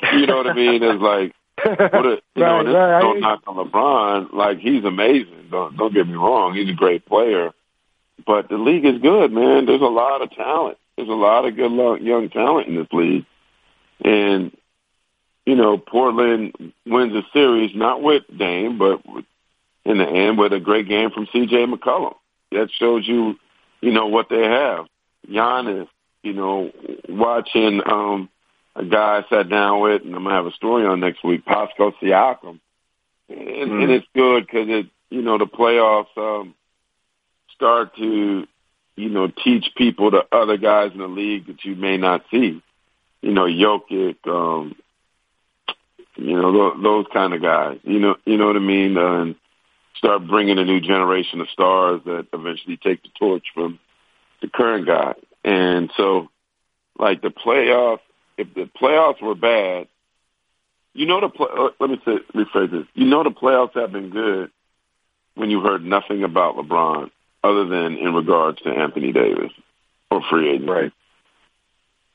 [0.14, 0.82] you know what I mean?
[0.82, 3.00] It's like, what a, you right, know, this right.
[3.00, 4.32] don't knock on LeBron.
[4.32, 5.48] Like he's amazing.
[5.50, 6.54] Don't don't get me wrong.
[6.54, 7.52] He's a great player,
[8.26, 9.66] but the league is good, man.
[9.66, 10.78] There's a lot of talent.
[10.96, 13.26] There's a lot of good young talent in this league,
[14.04, 14.56] and
[15.46, 19.02] you know, Portland wins a series not with Dame, but
[19.84, 21.66] in the end with a great game from C.J.
[21.66, 22.14] McCollum.
[22.52, 23.36] That shows you
[23.82, 24.86] you know, what they have.
[25.28, 25.88] Giannis,
[26.22, 26.70] you know,
[27.08, 28.30] watching um,
[28.74, 31.44] a guy I sat down with, and I'm gonna have a story on next week,
[31.44, 32.60] Pascal Siakam,
[33.28, 33.82] and, mm.
[33.82, 36.54] and it's good because it, you know, the playoffs um,
[37.54, 38.46] start to,
[38.96, 42.62] you know, teach people the other guys in the league that you may not see.
[43.20, 44.74] You know, Jokic, um,
[46.16, 47.78] you know, those, those kind of guys.
[47.84, 48.96] You know, you know what I mean.
[48.96, 49.34] Uh, and
[49.96, 53.78] start bringing a new generation of stars that eventually take the torch from
[54.40, 55.14] the current guy.
[55.44, 56.28] And so,
[56.98, 58.00] like the playoffs,
[58.42, 59.86] if the playoffs were bad,
[60.94, 62.86] you know the play, uh, let me say, rephrase this.
[62.94, 64.50] You know the playoffs have been good
[65.34, 67.10] when you heard nothing about LeBron
[67.42, 69.52] other than in regards to Anthony Davis
[70.10, 70.68] or free agent.
[70.68, 70.92] Right.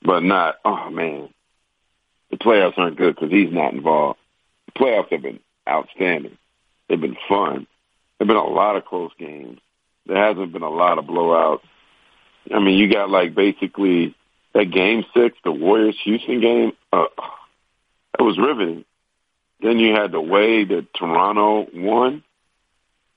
[0.02, 1.30] But not, oh man,
[2.30, 4.20] the playoffs aren't good because he's not involved.
[4.68, 6.38] The playoffs have been outstanding.
[6.88, 7.68] They've been fun.
[8.18, 9.60] There've been a lot of close games.
[10.06, 11.62] There hasn't been a lot of blowouts.
[12.54, 14.16] I mean, you got like basically
[14.58, 16.72] that game six, the Warriors Houston game.
[16.92, 17.06] Uh,
[18.20, 18.86] it was riveting.
[19.62, 22.24] Then you had the way that Toronto won.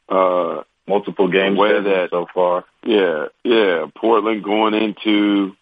[0.08, 2.64] Uh, Multiple games way that so far.
[2.84, 3.86] Yeah, yeah.
[3.94, 5.54] Portland going into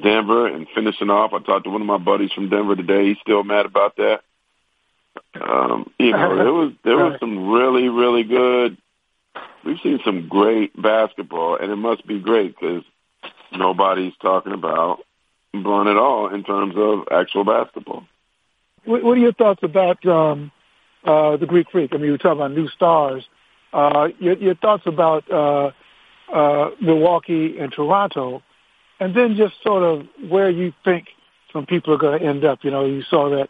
[0.00, 1.32] Denver and finishing off.
[1.32, 3.08] I talked to one of my buddies from Denver today.
[3.08, 4.20] He's still mad about that.
[5.34, 8.78] Um, you know, there was there was some really really good.
[9.64, 12.84] We've seen some great basketball, and it must be great because
[13.56, 15.00] nobody's talking about
[15.54, 18.04] LeBron at all in terms of actual basketball.
[18.84, 20.50] What, what are your thoughts about um,
[21.04, 21.92] uh, the Greek Freak?
[21.92, 23.24] I mean, you were talking about new stars.
[23.72, 25.70] Uh, your, your thoughts about uh,
[26.32, 28.42] uh, Milwaukee and Toronto,
[29.00, 31.06] and then just sort of where you think
[31.52, 32.60] some people are going to end up.
[32.62, 33.48] You know, you saw that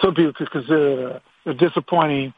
[0.00, 2.32] some people could consider it a, a disappointing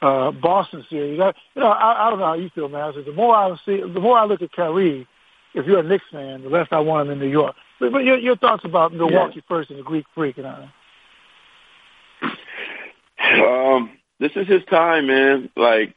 [0.00, 1.20] uh, Boston series.
[1.20, 2.92] I, you know, I, I don't know how you feel, man.
[2.94, 5.06] The more I see, the more I look at Kyrie,
[5.54, 7.56] if you're a Knicks fan, the less I want him in New York.
[7.80, 9.42] But, but your, your thoughts about Milwaukee yeah.
[9.48, 10.68] first and the Greek Freak and all
[13.20, 15.50] Um, this is his time, man.
[15.56, 15.94] Like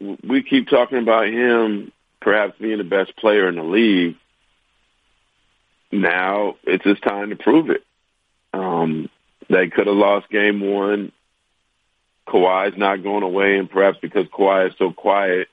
[0.00, 4.16] we keep talking about him, perhaps being the best player in the league.
[5.90, 7.84] now it's his time to prove it.
[8.52, 9.08] Um,
[9.48, 11.12] they could have lost game one.
[12.26, 15.48] Kawhi's not going away, and perhaps because Kawhi is so quiet,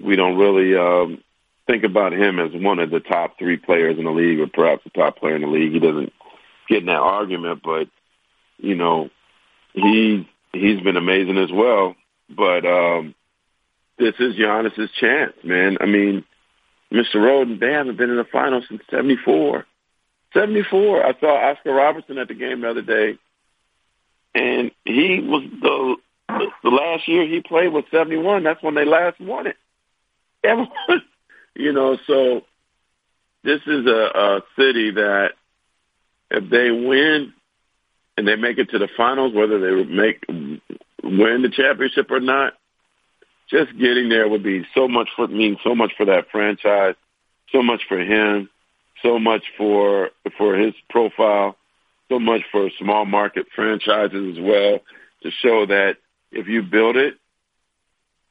[0.00, 1.22] we don't really um,
[1.70, 4.84] think about him as one of the top three players in the league, or perhaps
[4.84, 5.72] the top player in the league.
[5.72, 6.12] He doesn't
[6.68, 7.88] get in that argument, but
[8.58, 9.10] you know,
[9.72, 11.94] he he's been amazing as well.
[12.28, 13.14] But um,
[13.98, 15.78] this is Giannis's chance, man.
[15.80, 16.24] I mean,
[16.92, 17.16] Mr.
[17.16, 19.64] Rhoden, they haven't been in the finals since '74.
[20.34, 21.06] '74.
[21.06, 23.18] I saw Oscar Robertson at the game the other day,
[24.34, 25.96] and he was the
[26.62, 28.42] the last year he played was '71.
[28.42, 29.56] That's when they last won it.
[30.44, 31.02] Everyone,
[31.54, 32.42] you know, so
[33.42, 35.30] this is a, a city that
[36.30, 37.32] if they win
[38.16, 40.24] and they make it to the finals, whether they make
[41.02, 42.54] win the championship or not,
[43.48, 46.94] just getting there would be so much for mean so much for that franchise,
[47.50, 48.48] so much for him,
[49.02, 51.56] so much for for his profile,
[52.08, 54.80] so much for small market franchises as well
[55.22, 55.96] to show that
[56.30, 57.14] if you build it,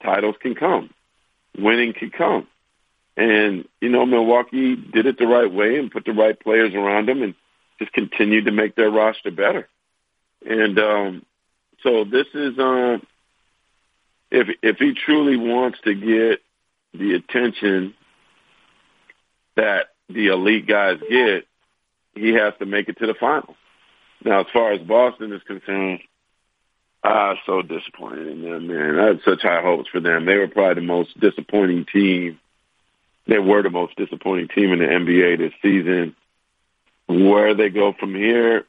[0.01, 0.89] titles can come,
[1.57, 2.47] winning can come.
[3.19, 7.09] And, you know, Milwaukee did it the right way and put the right players around
[7.09, 7.35] them and
[7.77, 9.67] just continued to make their roster better.
[10.45, 11.25] And um,
[11.83, 13.05] so this is um,
[14.31, 16.39] if if he truly wants to get
[16.93, 17.93] the attention
[19.57, 21.45] that the elite guys get,
[22.15, 23.57] he has to make it to the finals.
[24.23, 25.99] Now, as far as Boston is concerned,
[27.03, 28.97] ah, so disappointed in them, man.
[28.97, 30.25] I had such high hopes for them.
[30.25, 32.39] They were probably the most disappointing team.
[33.27, 36.15] They were the most disappointing team in the NBA this season.
[37.07, 38.65] Where they go from here,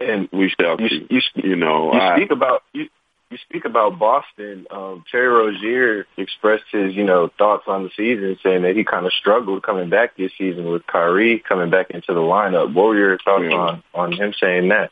[0.00, 1.06] and we shall you, see.
[1.08, 2.88] You, you know, you I, speak about you,
[3.30, 4.66] you speak about Boston.
[4.70, 9.06] Um, Terry Rozier expressed his, you know, thoughts on the season, saying that he kind
[9.06, 12.74] of struggled coming back this season with Kyrie coming back into the lineup.
[12.74, 13.56] What were your thoughts Yeah.
[13.56, 14.90] on on him saying that?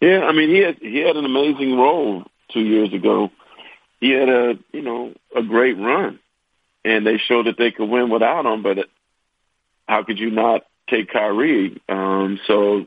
[0.00, 3.30] Yeah, I mean he had he had an amazing role two years ago.
[4.00, 6.18] He had a you know a great run,
[6.84, 8.62] and they showed that they could win without him.
[8.62, 8.88] But
[9.86, 11.80] how could you not take Kyrie?
[11.88, 12.86] Um, so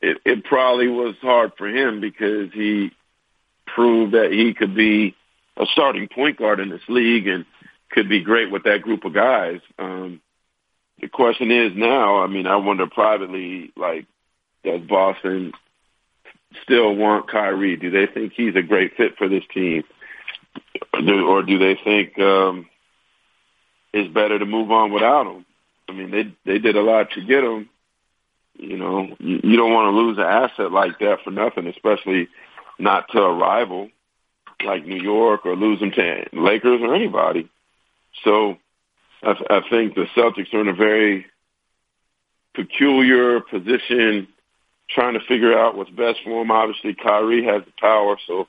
[0.00, 2.90] it, it probably was hard for him because he
[3.66, 5.14] proved that he could be
[5.56, 7.44] a starting point guard in this league and
[7.90, 9.60] could be great with that group of guys.
[9.78, 10.20] Um,
[11.00, 14.06] the question is now, I mean, I wonder privately, like,
[14.64, 15.52] does Boston
[16.62, 17.76] still want Kyrie?
[17.76, 19.84] Do they think he's a great fit for this team?
[20.92, 22.68] Do, or do they think um,
[23.92, 25.44] it's better to move on without him?
[25.88, 27.68] I mean, they they did a lot to get him.
[28.54, 32.28] You know, you, you don't want to lose an asset like that for nothing, especially
[32.78, 33.90] not to a rival
[34.64, 37.48] like New York or lose them to Lakers or anybody.
[38.24, 38.56] So
[39.22, 41.26] I, I think the Celtics are in a very
[42.54, 44.28] peculiar position
[44.88, 46.50] trying to figure out what's best for him.
[46.50, 48.46] Obviously, Kyrie has the power, so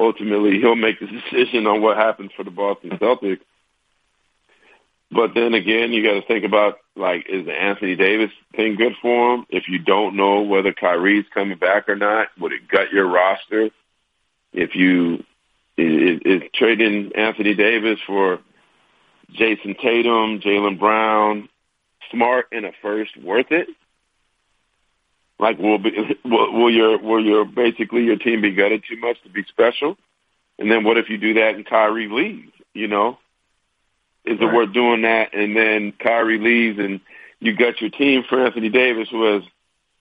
[0.00, 3.40] ultimately he'll make the decision on what happens for the Boston Celtics.
[5.10, 8.94] But then again, you got to think about like, is the Anthony Davis thing good
[9.00, 9.46] for him?
[9.48, 13.70] If you don't know whether Kyrie's coming back or not, would it gut your roster?
[14.52, 15.24] If you
[15.76, 18.40] is, is trading Anthony Davis for
[19.32, 21.48] Jayson Tatum, Jaylen Brown,
[22.10, 23.68] Smart in a first worth it?
[25.38, 25.90] Like, will be
[26.24, 29.96] will, will your will your basically your team be gutted too much to be special?
[30.58, 32.52] And then what if you do that and Kyrie leaves?
[32.74, 33.18] You know,
[34.24, 35.34] is it worth doing that?
[35.34, 37.00] And then Kyrie leaves, and
[37.40, 39.42] you got your team for Anthony Davis who was,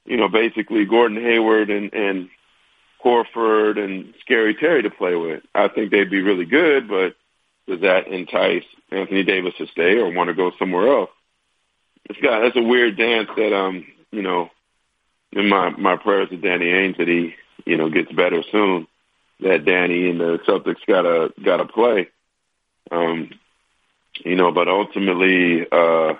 [0.05, 2.29] you know, basically Gordon Hayward and and
[3.03, 5.43] Horford and Scary Terry to play with.
[5.53, 7.15] I think they'd be really good, but
[7.67, 11.09] does that entice Anthony Davis to stay or want to go somewhere else?
[12.09, 14.49] It's got that's a weird dance that um you know.
[15.33, 17.35] In my my prayers to Danny Ainge that he
[17.65, 18.87] you know gets better soon.
[19.39, 22.09] That Danny and the Celtics gotta gotta play.
[22.89, 23.29] Um,
[24.23, 26.13] you know, but ultimately, uh,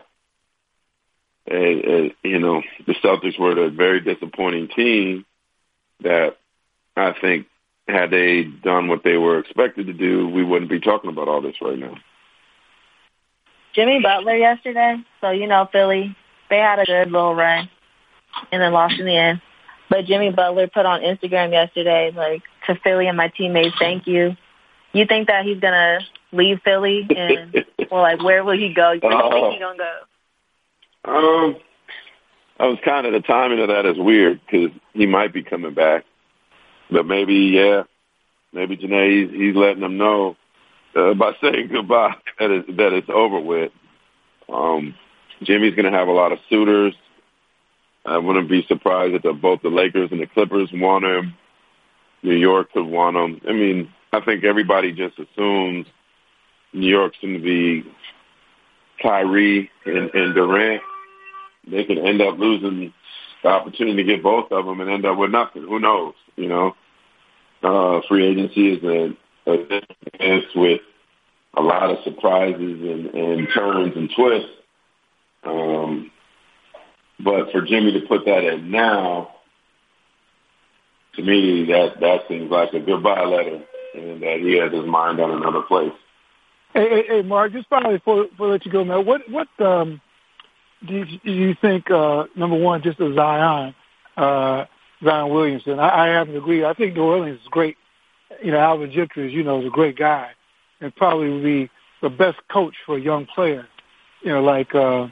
[1.49, 5.25] uh, uh, you know, the Celtics were a very disappointing team
[6.01, 6.37] that
[6.95, 7.47] I think
[7.87, 11.41] had they done what they were expected to do, we wouldn't be talking about all
[11.41, 11.95] this right now.
[13.73, 14.97] Jimmy Butler yesterday.
[15.21, 16.15] So you know Philly,
[16.49, 17.69] they had a good little run,
[18.51, 19.41] and then lost in the end.
[19.89, 24.35] But Jimmy Butler put on Instagram yesterday, like to Philly and my teammates, thank you.
[24.93, 25.99] You think that he's gonna
[26.31, 28.97] leave Philly and well, like where will he go?
[28.99, 29.97] Where do you think he's gonna go?
[31.09, 31.57] Um,
[32.59, 35.73] I was kind of the timing of that is weird because he might be coming
[35.73, 36.03] back,
[36.91, 37.83] but maybe yeah,
[38.51, 40.35] maybe Janae he's, he's letting them know
[40.95, 43.71] uh, by saying goodbye that it's that it's over with.
[44.49, 44.95] Um,
[45.43, 46.95] Jimmy's going to have a lot of suitors.
[48.07, 51.35] I wouldn't be surprised if the, both the Lakers and the Clippers want him.
[52.23, 53.41] New York could want him.
[53.47, 55.85] I mean, I think everybody just assumes
[56.73, 57.83] New York's going to be
[59.01, 60.81] Kyrie and, and Durant.
[61.69, 62.93] They could end up losing
[63.43, 65.63] the opportunity to get both of them and end up with nothing.
[65.63, 66.13] Who knows?
[66.37, 66.75] You know,
[67.61, 69.81] uh, free agency is a, a
[70.17, 70.81] dance with
[71.55, 74.49] a lot of surprises and, and turns and twists.
[75.43, 76.11] Um,
[77.19, 79.35] but for Jimmy to put that in now,
[81.15, 83.63] to me, that that seems like a goodbye letter,
[83.95, 85.93] and that he has his mind on another place.
[86.73, 89.47] Hey, hey, hey Marc, just finally before, before I let you go, man, what what
[89.59, 89.99] um,
[90.85, 91.89] do, you, do you think?
[91.89, 93.73] Uh, number one, just of Zion,
[94.15, 94.65] uh,
[95.03, 95.79] Zion Williamson.
[95.79, 96.63] I, I happen to agree.
[96.63, 97.77] I think New Orleans is great.
[98.43, 100.31] You know, Alvin Gentry, as you know, is a great guy,
[100.79, 101.69] and probably would be
[102.01, 103.67] the best coach for a young player.
[104.21, 105.07] You know, like uh,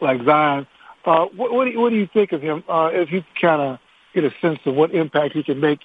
[0.00, 0.66] like Zion.
[1.04, 2.62] Uh, what, what, do you, what do you think of him?
[2.68, 3.78] Uh, if you kind of
[4.14, 5.80] get a sense of what impact he can make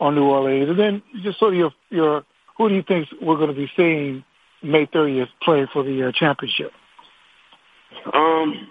[0.00, 2.24] on New Orleans, and then just sort of your your
[2.56, 4.24] who do you think we're going to be seeing
[4.62, 6.72] May 30th play for the uh, championship?
[8.12, 8.68] Um,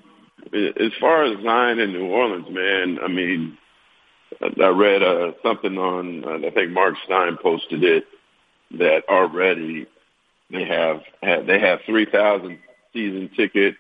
[0.54, 3.58] as far as Zion in New Orleans, man, I mean,
[4.42, 8.06] I read uh, something on uh, I think Marc Stein posted it
[8.78, 9.88] that already
[10.52, 12.60] they have they have three thousand
[12.94, 13.76] season ticket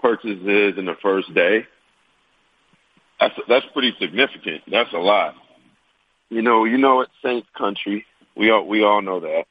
[0.00, 1.66] purchases in the first day.
[3.20, 4.62] That's that's pretty significant.
[4.70, 5.34] That's a lot.
[6.30, 8.06] You know, you know it's Saints country.
[8.36, 9.44] We all we all know that.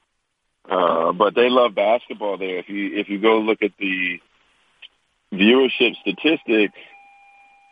[0.69, 2.57] Uh, but they love basketball there.
[2.57, 4.19] If you if you go look at the
[5.33, 6.77] viewership statistics,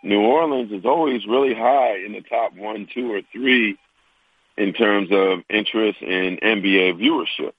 [0.03, 3.78] New Orleans is always really high in the top one, two, or three
[4.57, 7.53] in terms of interest in NBA viewership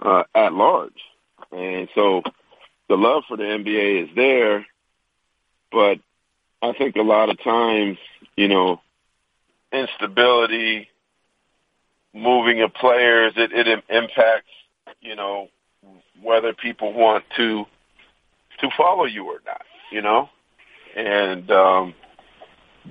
[0.00, 1.00] uh, at large.
[1.52, 2.22] And so
[2.90, 4.66] the love for the NBA is there,
[5.70, 6.00] but
[6.60, 7.98] I think a lot of times,
[8.36, 8.80] you know,
[9.72, 10.88] instability,
[12.12, 14.50] moving of players, it, it impacts,
[15.00, 15.48] you know,
[16.20, 17.64] whether people want to
[18.58, 19.62] to follow you or not,
[19.92, 20.28] you know?
[20.96, 21.94] And um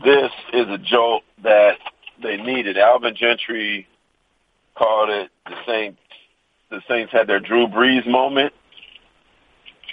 [0.02, 1.78] this is a jolt that
[2.24, 2.78] they needed.
[2.78, 3.86] Alvin Gentry
[4.76, 6.00] called it the Saints
[6.72, 8.54] the Saints had their Drew Brees moment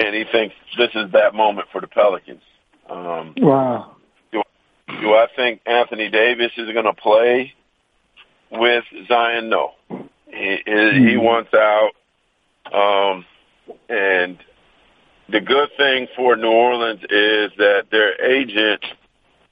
[0.01, 2.43] and he thinks this is that moment for the Pelicans.
[2.89, 3.97] Um, wow.
[4.33, 4.43] Do,
[4.89, 7.53] do I think Anthony Davis is going to play
[8.51, 9.49] with Zion?
[9.49, 9.73] No.
[9.89, 9.97] He,
[10.65, 11.25] he mm-hmm.
[11.25, 11.91] wants out.
[12.73, 13.25] Um,
[13.89, 14.39] and
[15.29, 18.85] the good thing for New Orleans is that their agent,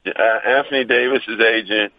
[0.06, 1.92] uh, Anthony Davis's agent,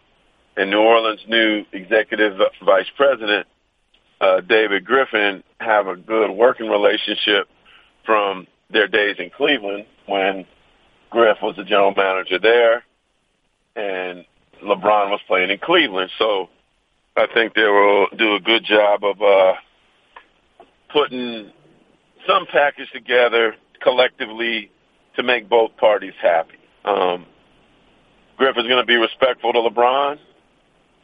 [0.58, 3.48] and New Orleans' new executive vice president,
[4.22, 7.50] uh, David Griffin, have a good working relationship
[8.06, 10.46] from their days in Cleveland when
[11.10, 12.84] Griff was the general manager there
[13.76, 14.26] and
[14.64, 16.12] LeBron was playing in Cleveland.
[16.18, 16.50] So
[17.16, 19.54] I think they will do a good job of uh,
[20.92, 21.52] putting
[22.28, 24.72] some package together collectively
[25.16, 26.58] to make both parties happy.
[26.84, 27.26] Um,
[28.38, 30.20] Griff is going to be respectful to LeBron.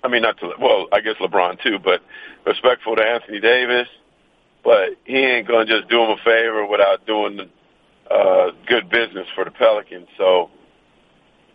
[0.03, 2.01] I mean, not to, well, I guess LeBron too, but
[2.45, 3.87] respectful to Anthony Davis
[4.63, 7.49] but he ain't gonna just do him a favor without doing
[8.09, 10.07] uh, good business for the Pelicans.
[10.17, 10.49] So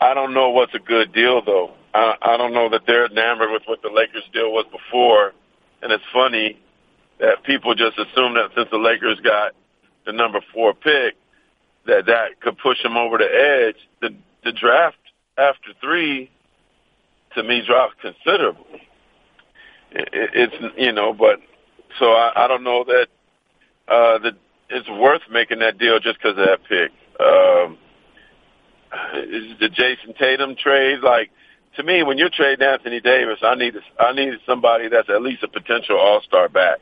[0.01, 1.73] I don't know what's a good deal though.
[1.95, 5.33] I, I don't know that they're enamored with what the Lakers deal was before,
[5.83, 6.59] and it's funny
[7.21, 9.53] that people just assume that since the Lakers got
[10.05, 11.15] the number four pick,
[11.87, 13.77] that that could push them over the edge.
[14.01, 14.99] The the draft
[15.39, 16.31] after three,
[17.35, 18.83] to me, dropped considerably.
[19.93, 21.41] It, it, it's you know, but
[21.99, 23.07] so I, I don't know that
[23.89, 24.35] uh, that
[24.71, 26.91] it's worth making that deal just because of that pick.
[27.21, 27.79] Um,
[29.15, 31.31] is the Jayson Tatum trade like?
[31.77, 35.43] To me, when you're trading Anthony Davis, I need I need somebody that's at least
[35.43, 36.79] a potential All Star back.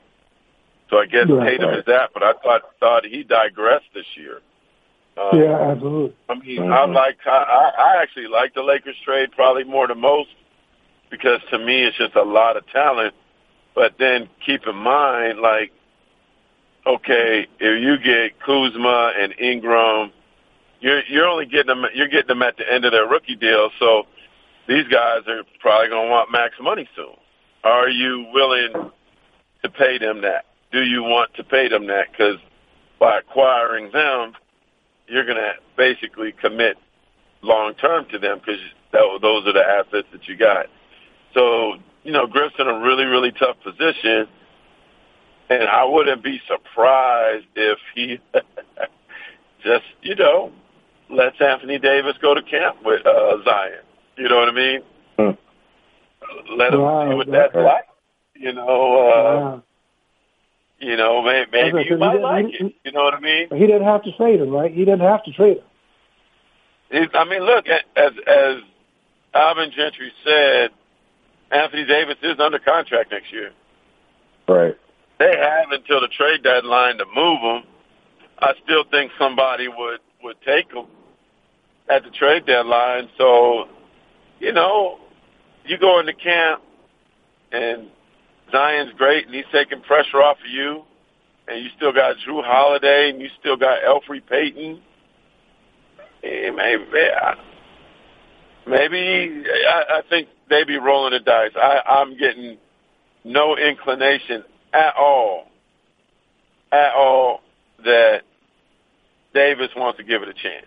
[0.89, 1.79] So I guess right, Tatum right.
[1.79, 4.41] is that, but I thought thought he digressed this year.
[5.17, 6.17] Um, yeah, absolutely.
[6.29, 6.73] I mean, mm-hmm.
[6.73, 10.31] I like I, I actually like the Lakers trade probably more than most
[11.11, 13.15] because to me it's just a lot of talent
[13.75, 15.73] but then keep in mind, like,
[16.87, 20.13] okay, if you get Kuzma and Ingram,
[20.81, 23.71] you're you're only getting them you're getting them at the end of their rookie deal.
[23.79, 24.05] So
[24.69, 27.17] these guys are probably going to want max money soon.
[27.65, 28.91] Are you willing
[29.63, 30.45] to pay them that?
[30.73, 32.11] Do you want to pay them that?
[32.11, 32.39] Because
[33.01, 34.35] by acquiring them,
[35.09, 36.77] you're going to basically commit
[37.43, 38.61] long term to them because
[38.93, 40.67] those are the assets that you got.
[41.35, 41.75] So
[42.05, 44.29] you know, Griff's in a really, really tough position.
[45.51, 48.19] And I wouldn't be surprised if he
[49.63, 50.53] just you know
[51.11, 53.81] lets Anthony Davis go to camp with uh, Zion.
[54.17, 54.81] You know what I mean?
[55.19, 56.57] Hmm.
[56.59, 57.85] Let him wow, see what that's like.
[58.35, 59.63] You know, uh, wow.
[60.79, 62.75] you know, maybe, maybe you might like he, it.
[62.85, 63.49] You know what I mean?
[63.51, 64.73] He didn't have to trade him, right?
[64.73, 67.09] He didn't have to trade him.
[67.15, 68.57] I mean, look, as as
[69.35, 70.71] Alvin Gentry said,
[71.55, 73.53] Anthony Davis is under contract next year.
[74.49, 74.77] Right.
[75.19, 77.63] They have until the trade deadline to move him.
[78.41, 80.87] I still think somebody would would take him
[81.89, 83.09] at the trade deadline.
[83.17, 83.69] So,
[84.41, 84.99] you know,
[85.65, 86.63] you go into camp
[87.53, 87.89] and
[88.51, 90.83] Zion's great and he's taking pressure off of you,
[91.47, 94.81] and you still got Jrue Holiday and you still got Elfrid Payton.
[96.25, 96.85] Eh, maybe,
[98.67, 101.53] maybe I, I think they be rolling the dice.
[101.57, 102.59] I, I'm getting
[103.25, 105.47] no inclination at all,
[106.73, 107.41] at all
[107.85, 108.23] that
[109.35, 110.67] Davis wants to give it a chance.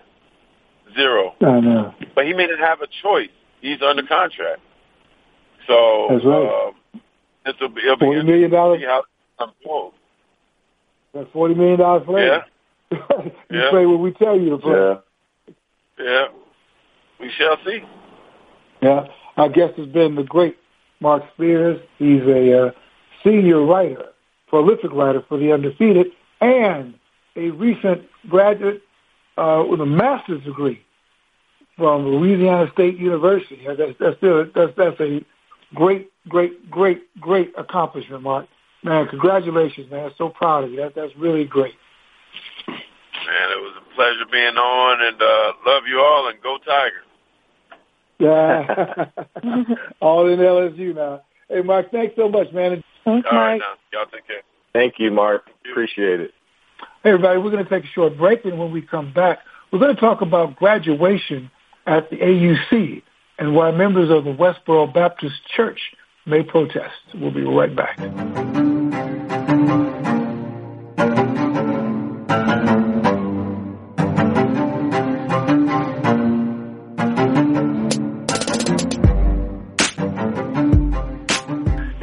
[0.95, 1.35] Zero.
[1.41, 1.93] I know.
[2.15, 3.29] But he may not have a choice.
[3.61, 4.61] He's under contract.
[5.67, 6.67] So That's right.
[6.67, 7.01] Um,
[7.45, 8.81] it'll be, it'll be forty million dollars.
[11.13, 12.39] That's forty million dollars for Yeah.
[12.91, 12.99] you
[13.51, 13.69] yeah.
[13.69, 14.73] play what we tell you to play.
[14.73, 14.95] Yeah.
[15.99, 16.25] Yeah.
[17.19, 17.79] We shall see.
[18.81, 19.07] Yeah.
[19.37, 20.57] Our guest has been the great
[20.99, 21.79] Marc Spears.
[21.99, 22.71] He's a uh,
[23.23, 24.09] senior writer,
[24.47, 26.07] prolific writer for The Undefeated,
[26.41, 26.95] and
[27.35, 28.81] a recent graduate
[29.37, 30.81] uh, with a master's degree
[31.77, 33.63] from Louisiana State University.
[33.65, 35.23] That's, that's, still, that's, that's a
[35.75, 38.47] great, great, great, great accomplishment, Marc.
[38.83, 40.11] Man, congratulations, man.
[40.17, 40.77] So proud of you.
[40.77, 41.75] That, that's really great.
[42.67, 47.06] Man, it was a pleasure being on, and uh, love you all, and go Tigers.
[48.19, 49.05] Yeah.
[50.01, 51.21] all in LSU now.
[51.49, 52.83] Hey, Marc, thanks so much, man.
[53.05, 53.75] Thanks, all right, now.
[53.93, 54.41] Y'all take care.
[54.73, 55.49] Thank you, Marc.
[55.69, 56.31] Appreciate it.
[57.03, 59.39] Hey, everybody, we're going to take a short break, and when we come back,
[59.71, 61.49] we're going to talk about graduation
[61.85, 63.01] at the AUC
[63.39, 65.79] and why members of the Westboro Baptist Church
[66.25, 66.95] may protest.
[67.15, 67.97] We'll be right back.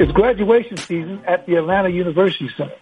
[0.05, 2.75] It's graduation season at the Atlanta University Center.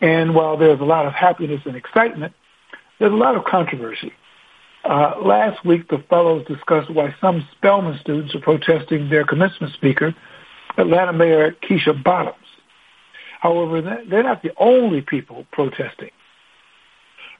[0.00, 2.32] And while there's a lot of happiness and excitement,
[2.98, 4.14] there's a lot of controversy.
[4.82, 10.14] Uh, last week, the fellows discussed why some Spelman students are protesting their commencement speaker,
[10.78, 12.46] Atlanta Mayor Keisha Bottoms.
[13.40, 16.12] However, they're not the only people protesting.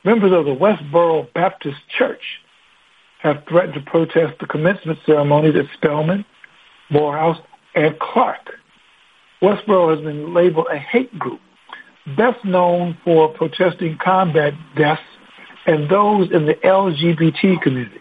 [0.05, 2.43] Members of the Westboro Baptist Church
[3.21, 6.27] have threatened to protest the commencement ceremonies at Spelman,
[6.91, 7.39] Morehouse,
[7.75, 8.59] and Clark.
[9.45, 11.41] Westboro has been labeled a hate group,
[12.17, 15.03] best known for protesting combat deaths
[15.67, 18.01] and those in the LGBT community.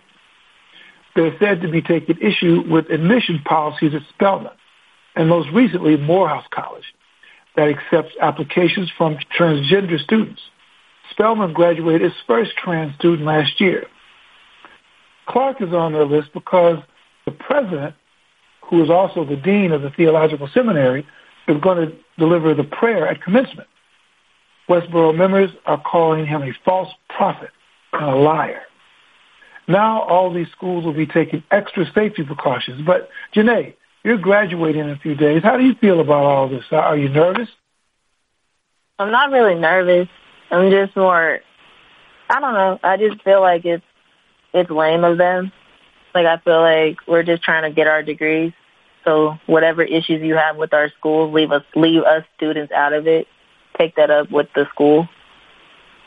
[1.15, 4.53] They're said to be taking issue with admission policies at Spelman
[5.17, 6.85] and most recently Morehouse College
[7.57, 10.41] that accepts applications from transgender students.
[11.11, 13.85] Spelman graduated its first trans student last year.
[15.27, 16.79] Clark is on their list because
[17.25, 17.95] the president,
[18.61, 21.05] who is also the dean of the theological seminary,
[21.47, 23.67] is going to deliver the prayer at commencement.
[24.69, 27.49] Westboro members are calling him a false prophet
[27.91, 28.61] and a liar.
[29.67, 32.85] Now all these schools will be taking extra safety precautions.
[32.85, 35.43] But Janae, you're graduating in a few days.
[35.43, 36.63] How do you feel about all this?
[36.71, 37.49] Are you nervous?
[38.99, 40.07] I'm not really nervous.
[40.51, 41.39] I'm just more,
[42.29, 42.79] I don't know.
[42.83, 43.83] I just feel like it's,
[44.53, 45.51] it's lame of them.
[46.13, 48.53] Like I feel like we're just trying to get our degrees.
[49.06, 53.08] So whatever issues you have with our school, leave us, leave us students out of
[53.08, 53.28] it
[53.78, 55.08] take that up with the school.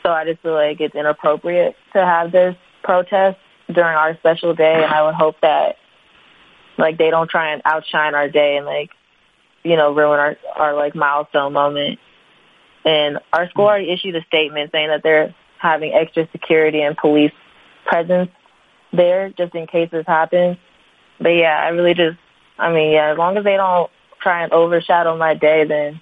[0.03, 3.37] So I just feel like it's inappropriate to have this protest
[3.71, 5.77] during our special day, and I would hope that
[6.77, 8.91] like they don't try and outshine our day and like
[9.63, 11.99] you know ruin our our like milestone moment.
[12.85, 13.69] And our school mm-hmm.
[13.69, 17.33] already issued a statement saying that they're having extra security and police
[17.85, 18.29] presence
[18.93, 20.57] there just in case this happens.
[21.19, 22.17] But yeah, I really just,
[22.57, 23.89] I mean, yeah, as long as they don't
[24.21, 26.01] try and overshadow my day, then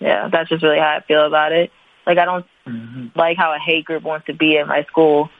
[0.00, 1.70] yeah, that's just really how I feel about it.
[2.06, 3.18] Like I don't mm-hmm.
[3.18, 5.30] like how a hate group wants to be at my school,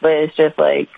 [0.00, 0.88] but it's just like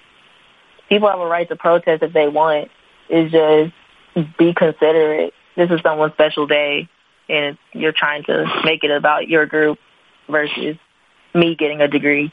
[0.89, 2.71] people have a right to protest if they want.
[3.09, 5.35] It's just be considerate.
[5.57, 6.89] This is someone's special day,
[7.29, 9.79] and you're trying to make it about your group
[10.29, 10.77] versus
[11.35, 12.33] me getting a degree.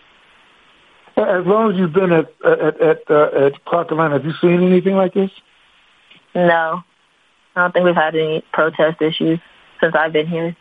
[1.17, 4.63] As long as you've been at at at, uh, at Clark Atlanta, have you seen
[4.63, 5.31] anything like this?
[6.47, 6.83] No,
[7.55, 9.39] I don't think we've had any protest issues
[9.81, 10.55] since I've been here.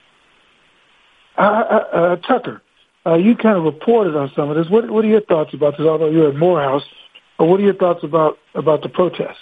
[1.36, 2.62] Uh, uh, uh, Tucker,
[3.06, 4.68] uh, you kind of reported on some of this.
[4.68, 5.86] What, what are your thoughts about this?
[5.86, 6.82] Although you're at Morehouse,
[7.38, 9.38] but what are your thoughts about about the protests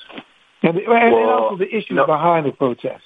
[0.62, 3.02] and, and, well, and also the issues no, behind the protests?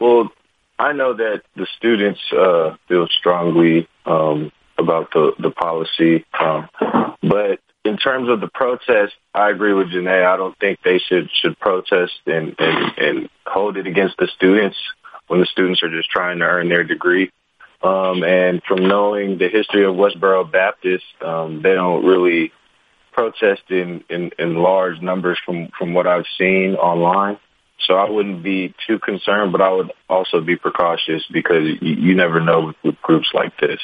[0.00, 0.30] Well,
[0.78, 6.68] I know that the students uh, feel strongly um, about the the policy, um,
[7.22, 10.24] but in terms of the protest, I agree with Janae.
[10.24, 14.76] I don't think they should should protest and, and and hold it against the students
[15.28, 17.30] when the students are just trying to earn their degree.
[17.82, 22.52] Um, and from knowing the history of Westboro Baptist, um, they don't really
[23.12, 27.38] protest in, in, in large numbers from, from what I've seen online.
[27.86, 32.14] So I wouldn't be too concerned, but I would also be precautious because you, you
[32.14, 33.80] never know with, with groups like this.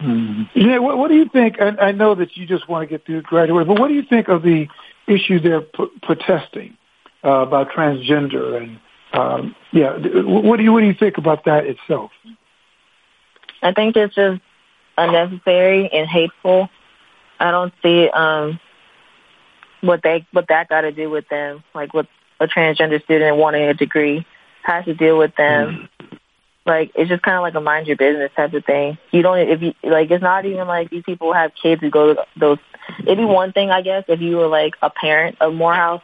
[0.00, 0.48] Mm.
[0.54, 1.60] Yeah, what, what do you think?
[1.60, 4.02] I, I know that you just want to get through graduate, but what do you
[4.02, 4.66] think of the
[5.06, 6.76] issue they're p- protesting
[7.24, 8.80] uh, about transgender and
[9.12, 12.12] um, yeah, what do you what do you think about that itself?
[13.60, 14.40] I think it's just
[14.96, 16.68] unnecessary and hateful.
[17.40, 18.60] I don't see um
[19.80, 22.06] what they what that got to do with them, like what
[22.38, 24.24] a transgender student wanting a degree
[24.62, 25.88] has to deal with them.
[26.66, 28.98] Like it's just kind of like a mind your business type of thing.
[29.10, 32.14] You don't if you like it's not even like these people have kids who go
[32.14, 32.58] to those.
[33.00, 36.02] It'd be one thing, I guess, if you were like a parent of Morehouse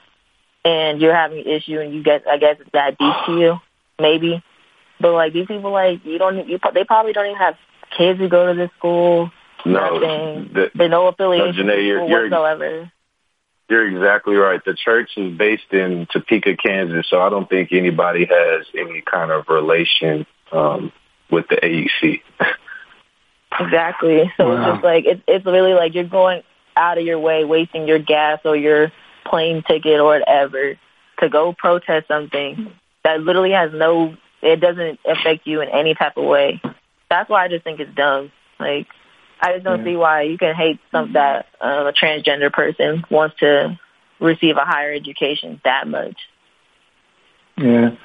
[0.65, 3.61] and you're having an issue and you get I guess it's that deep to you,
[4.01, 4.43] maybe.
[4.99, 7.57] But like these people, like you don't, you they probably don't even have
[7.97, 9.31] kids who go to this school.
[9.65, 10.51] No, nothing.
[10.55, 12.91] The, There's no affiliation no, Janae, you're, you're, whatsoever.
[13.69, 14.65] You're exactly right.
[14.65, 19.33] The church is based in Topeka, Kansas, so I don't think anybody has any kind
[19.33, 20.93] of relation um,
[21.31, 22.23] with the AUC.
[23.61, 24.31] exactly.
[24.37, 24.57] So wow.
[24.57, 26.43] it's just like it's it's really like you're going
[26.77, 28.93] out of your way, wasting your gas or your
[29.25, 30.79] plane ticket or whatever
[31.21, 32.71] to go protest something
[33.03, 36.61] that literally has no it doesn't affect you in any type of way.
[37.09, 38.33] That's why I just think it's dumb.
[38.59, 38.87] Like,
[39.41, 39.85] I just don't yeah.
[39.85, 43.79] see why you can hate some that uh, a transgender person wants to
[44.21, 46.17] receive a higher education that much.
[47.59, 47.97] Yeah,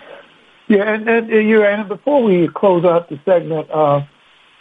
[0.72, 4.06] yeah, and, and, and you and before we close out the segment, uh,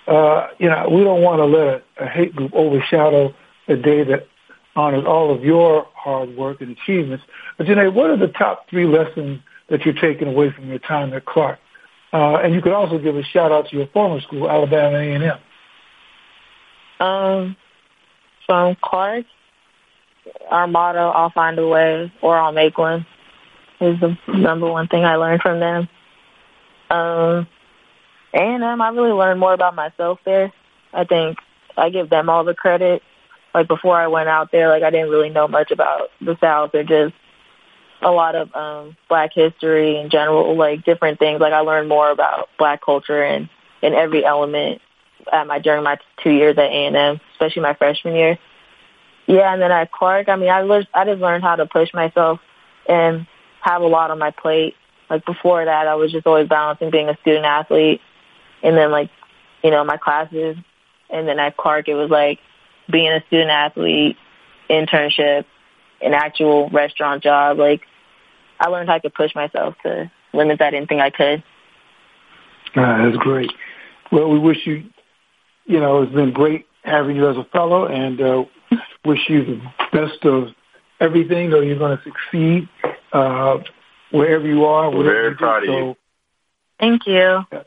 [0.08, 3.32] uh, you know, we don't want to let a, a hate group overshadow
[3.68, 4.26] a day that
[4.74, 7.24] honors all of your hard work and achievements.
[7.56, 11.12] But Janae, what are the top three lessons that you're taking away from your time
[11.12, 11.60] at Clark?
[12.12, 15.38] Uh, and you could also give a shout out to your former school, Alabama A&M.
[17.06, 17.56] Um,
[18.46, 19.26] from Clark,
[20.50, 23.06] our motto, I'll find a way or I'll make one,
[23.80, 25.88] is the number one thing I learned from them.
[26.90, 27.46] Um,
[28.34, 30.52] A&M, I really learned more about myself there.
[30.92, 31.38] I think
[31.76, 33.02] I give them all the credit.
[33.54, 36.74] Like before I went out there, like I didn't really know much about the South
[36.74, 37.14] or just
[38.02, 41.40] a lot of um black history in general, like different things.
[41.40, 43.48] Like I learned more about black culture and
[43.82, 44.80] in every element
[45.32, 48.38] at my during my two years at A and M, especially my freshman year.
[49.26, 51.92] Yeah, and then at Clark, I mean, I learned I just learned how to push
[51.92, 52.40] myself
[52.88, 53.26] and
[53.60, 54.74] have a lot on my plate.
[55.10, 58.00] Like before that, I was just always balancing being a student athlete
[58.62, 59.10] and then like,
[59.62, 60.56] you know, my classes.
[61.10, 62.38] And then at Clark, it was like
[62.90, 64.16] being a student athlete,
[64.70, 65.44] internship,
[66.00, 67.58] an actual restaurant job.
[67.58, 67.82] Like
[68.60, 71.42] I learned how could push myself to limits I didn't think I could.
[72.76, 73.50] Uh, that's great.
[74.12, 74.84] Well, we wish you,
[75.66, 78.44] you know, it's been great having you as a fellow and uh,
[79.04, 79.60] wish you the
[79.92, 80.48] best of
[81.00, 82.68] everything or you're going to succeed
[83.12, 83.58] uh,
[84.10, 84.90] wherever you are.
[84.90, 85.96] We're very proud of so, you.
[86.78, 87.14] Thank you.
[87.52, 87.62] Yeah.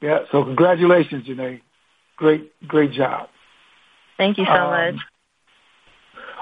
[0.00, 0.18] yeah.
[0.30, 1.60] So congratulations, Janae.
[2.16, 3.28] Great, great job.
[4.16, 5.04] Thank you so um, much.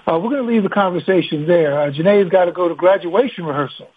[0.06, 1.78] Uh, we're going to leave the conversation there.
[1.78, 3.88] Uh, Janae's got to go to graduation rehearsal.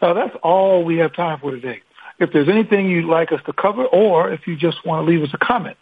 [0.00, 1.80] Uh, that's all we have time for today.
[2.18, 5.22] If there's anything you'd like us to cover, or if you just want to leave
[5.22, 5.76] us a comment,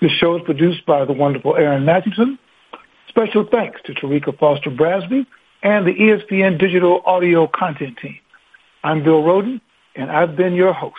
[0.00, 2.38] This show is produced by the wonderful Aaron Matthewson.
[3.08, 5.26] Special thanks to Tarika Foster Brasby
[5.62, 8.18] and the ESPN digital audio content team.
[8.82, 9.60] I'm Bill Rhoden,
[9.94, 10.96] and I've been your host.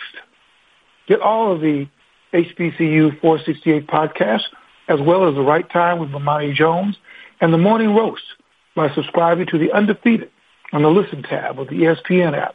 [1.06, 1.86] Get all of the
[2.32, 4.46] HBCU 468 podcasts
[4.88, 6.96] as well as The Right Time with Bomani Jones
[7.40, 8.24] and The Morning Roast
[8.74, 10.30] by subscribing to The Undefeated
[10.72, 12.54] on the Listen tab of the ESPN app.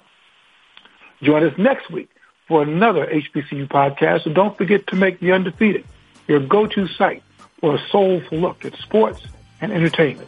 [1.22, 2.10] Join us next week
[2.48, 4.26] for another HBCU podcast.
[4.26, 5.86] And don't forget to make The Undefeated
[6.28, 7.24] your go-to site
[7.60, 9.22] for a soulful look at sports
[9.62, 10.28] and entertainment.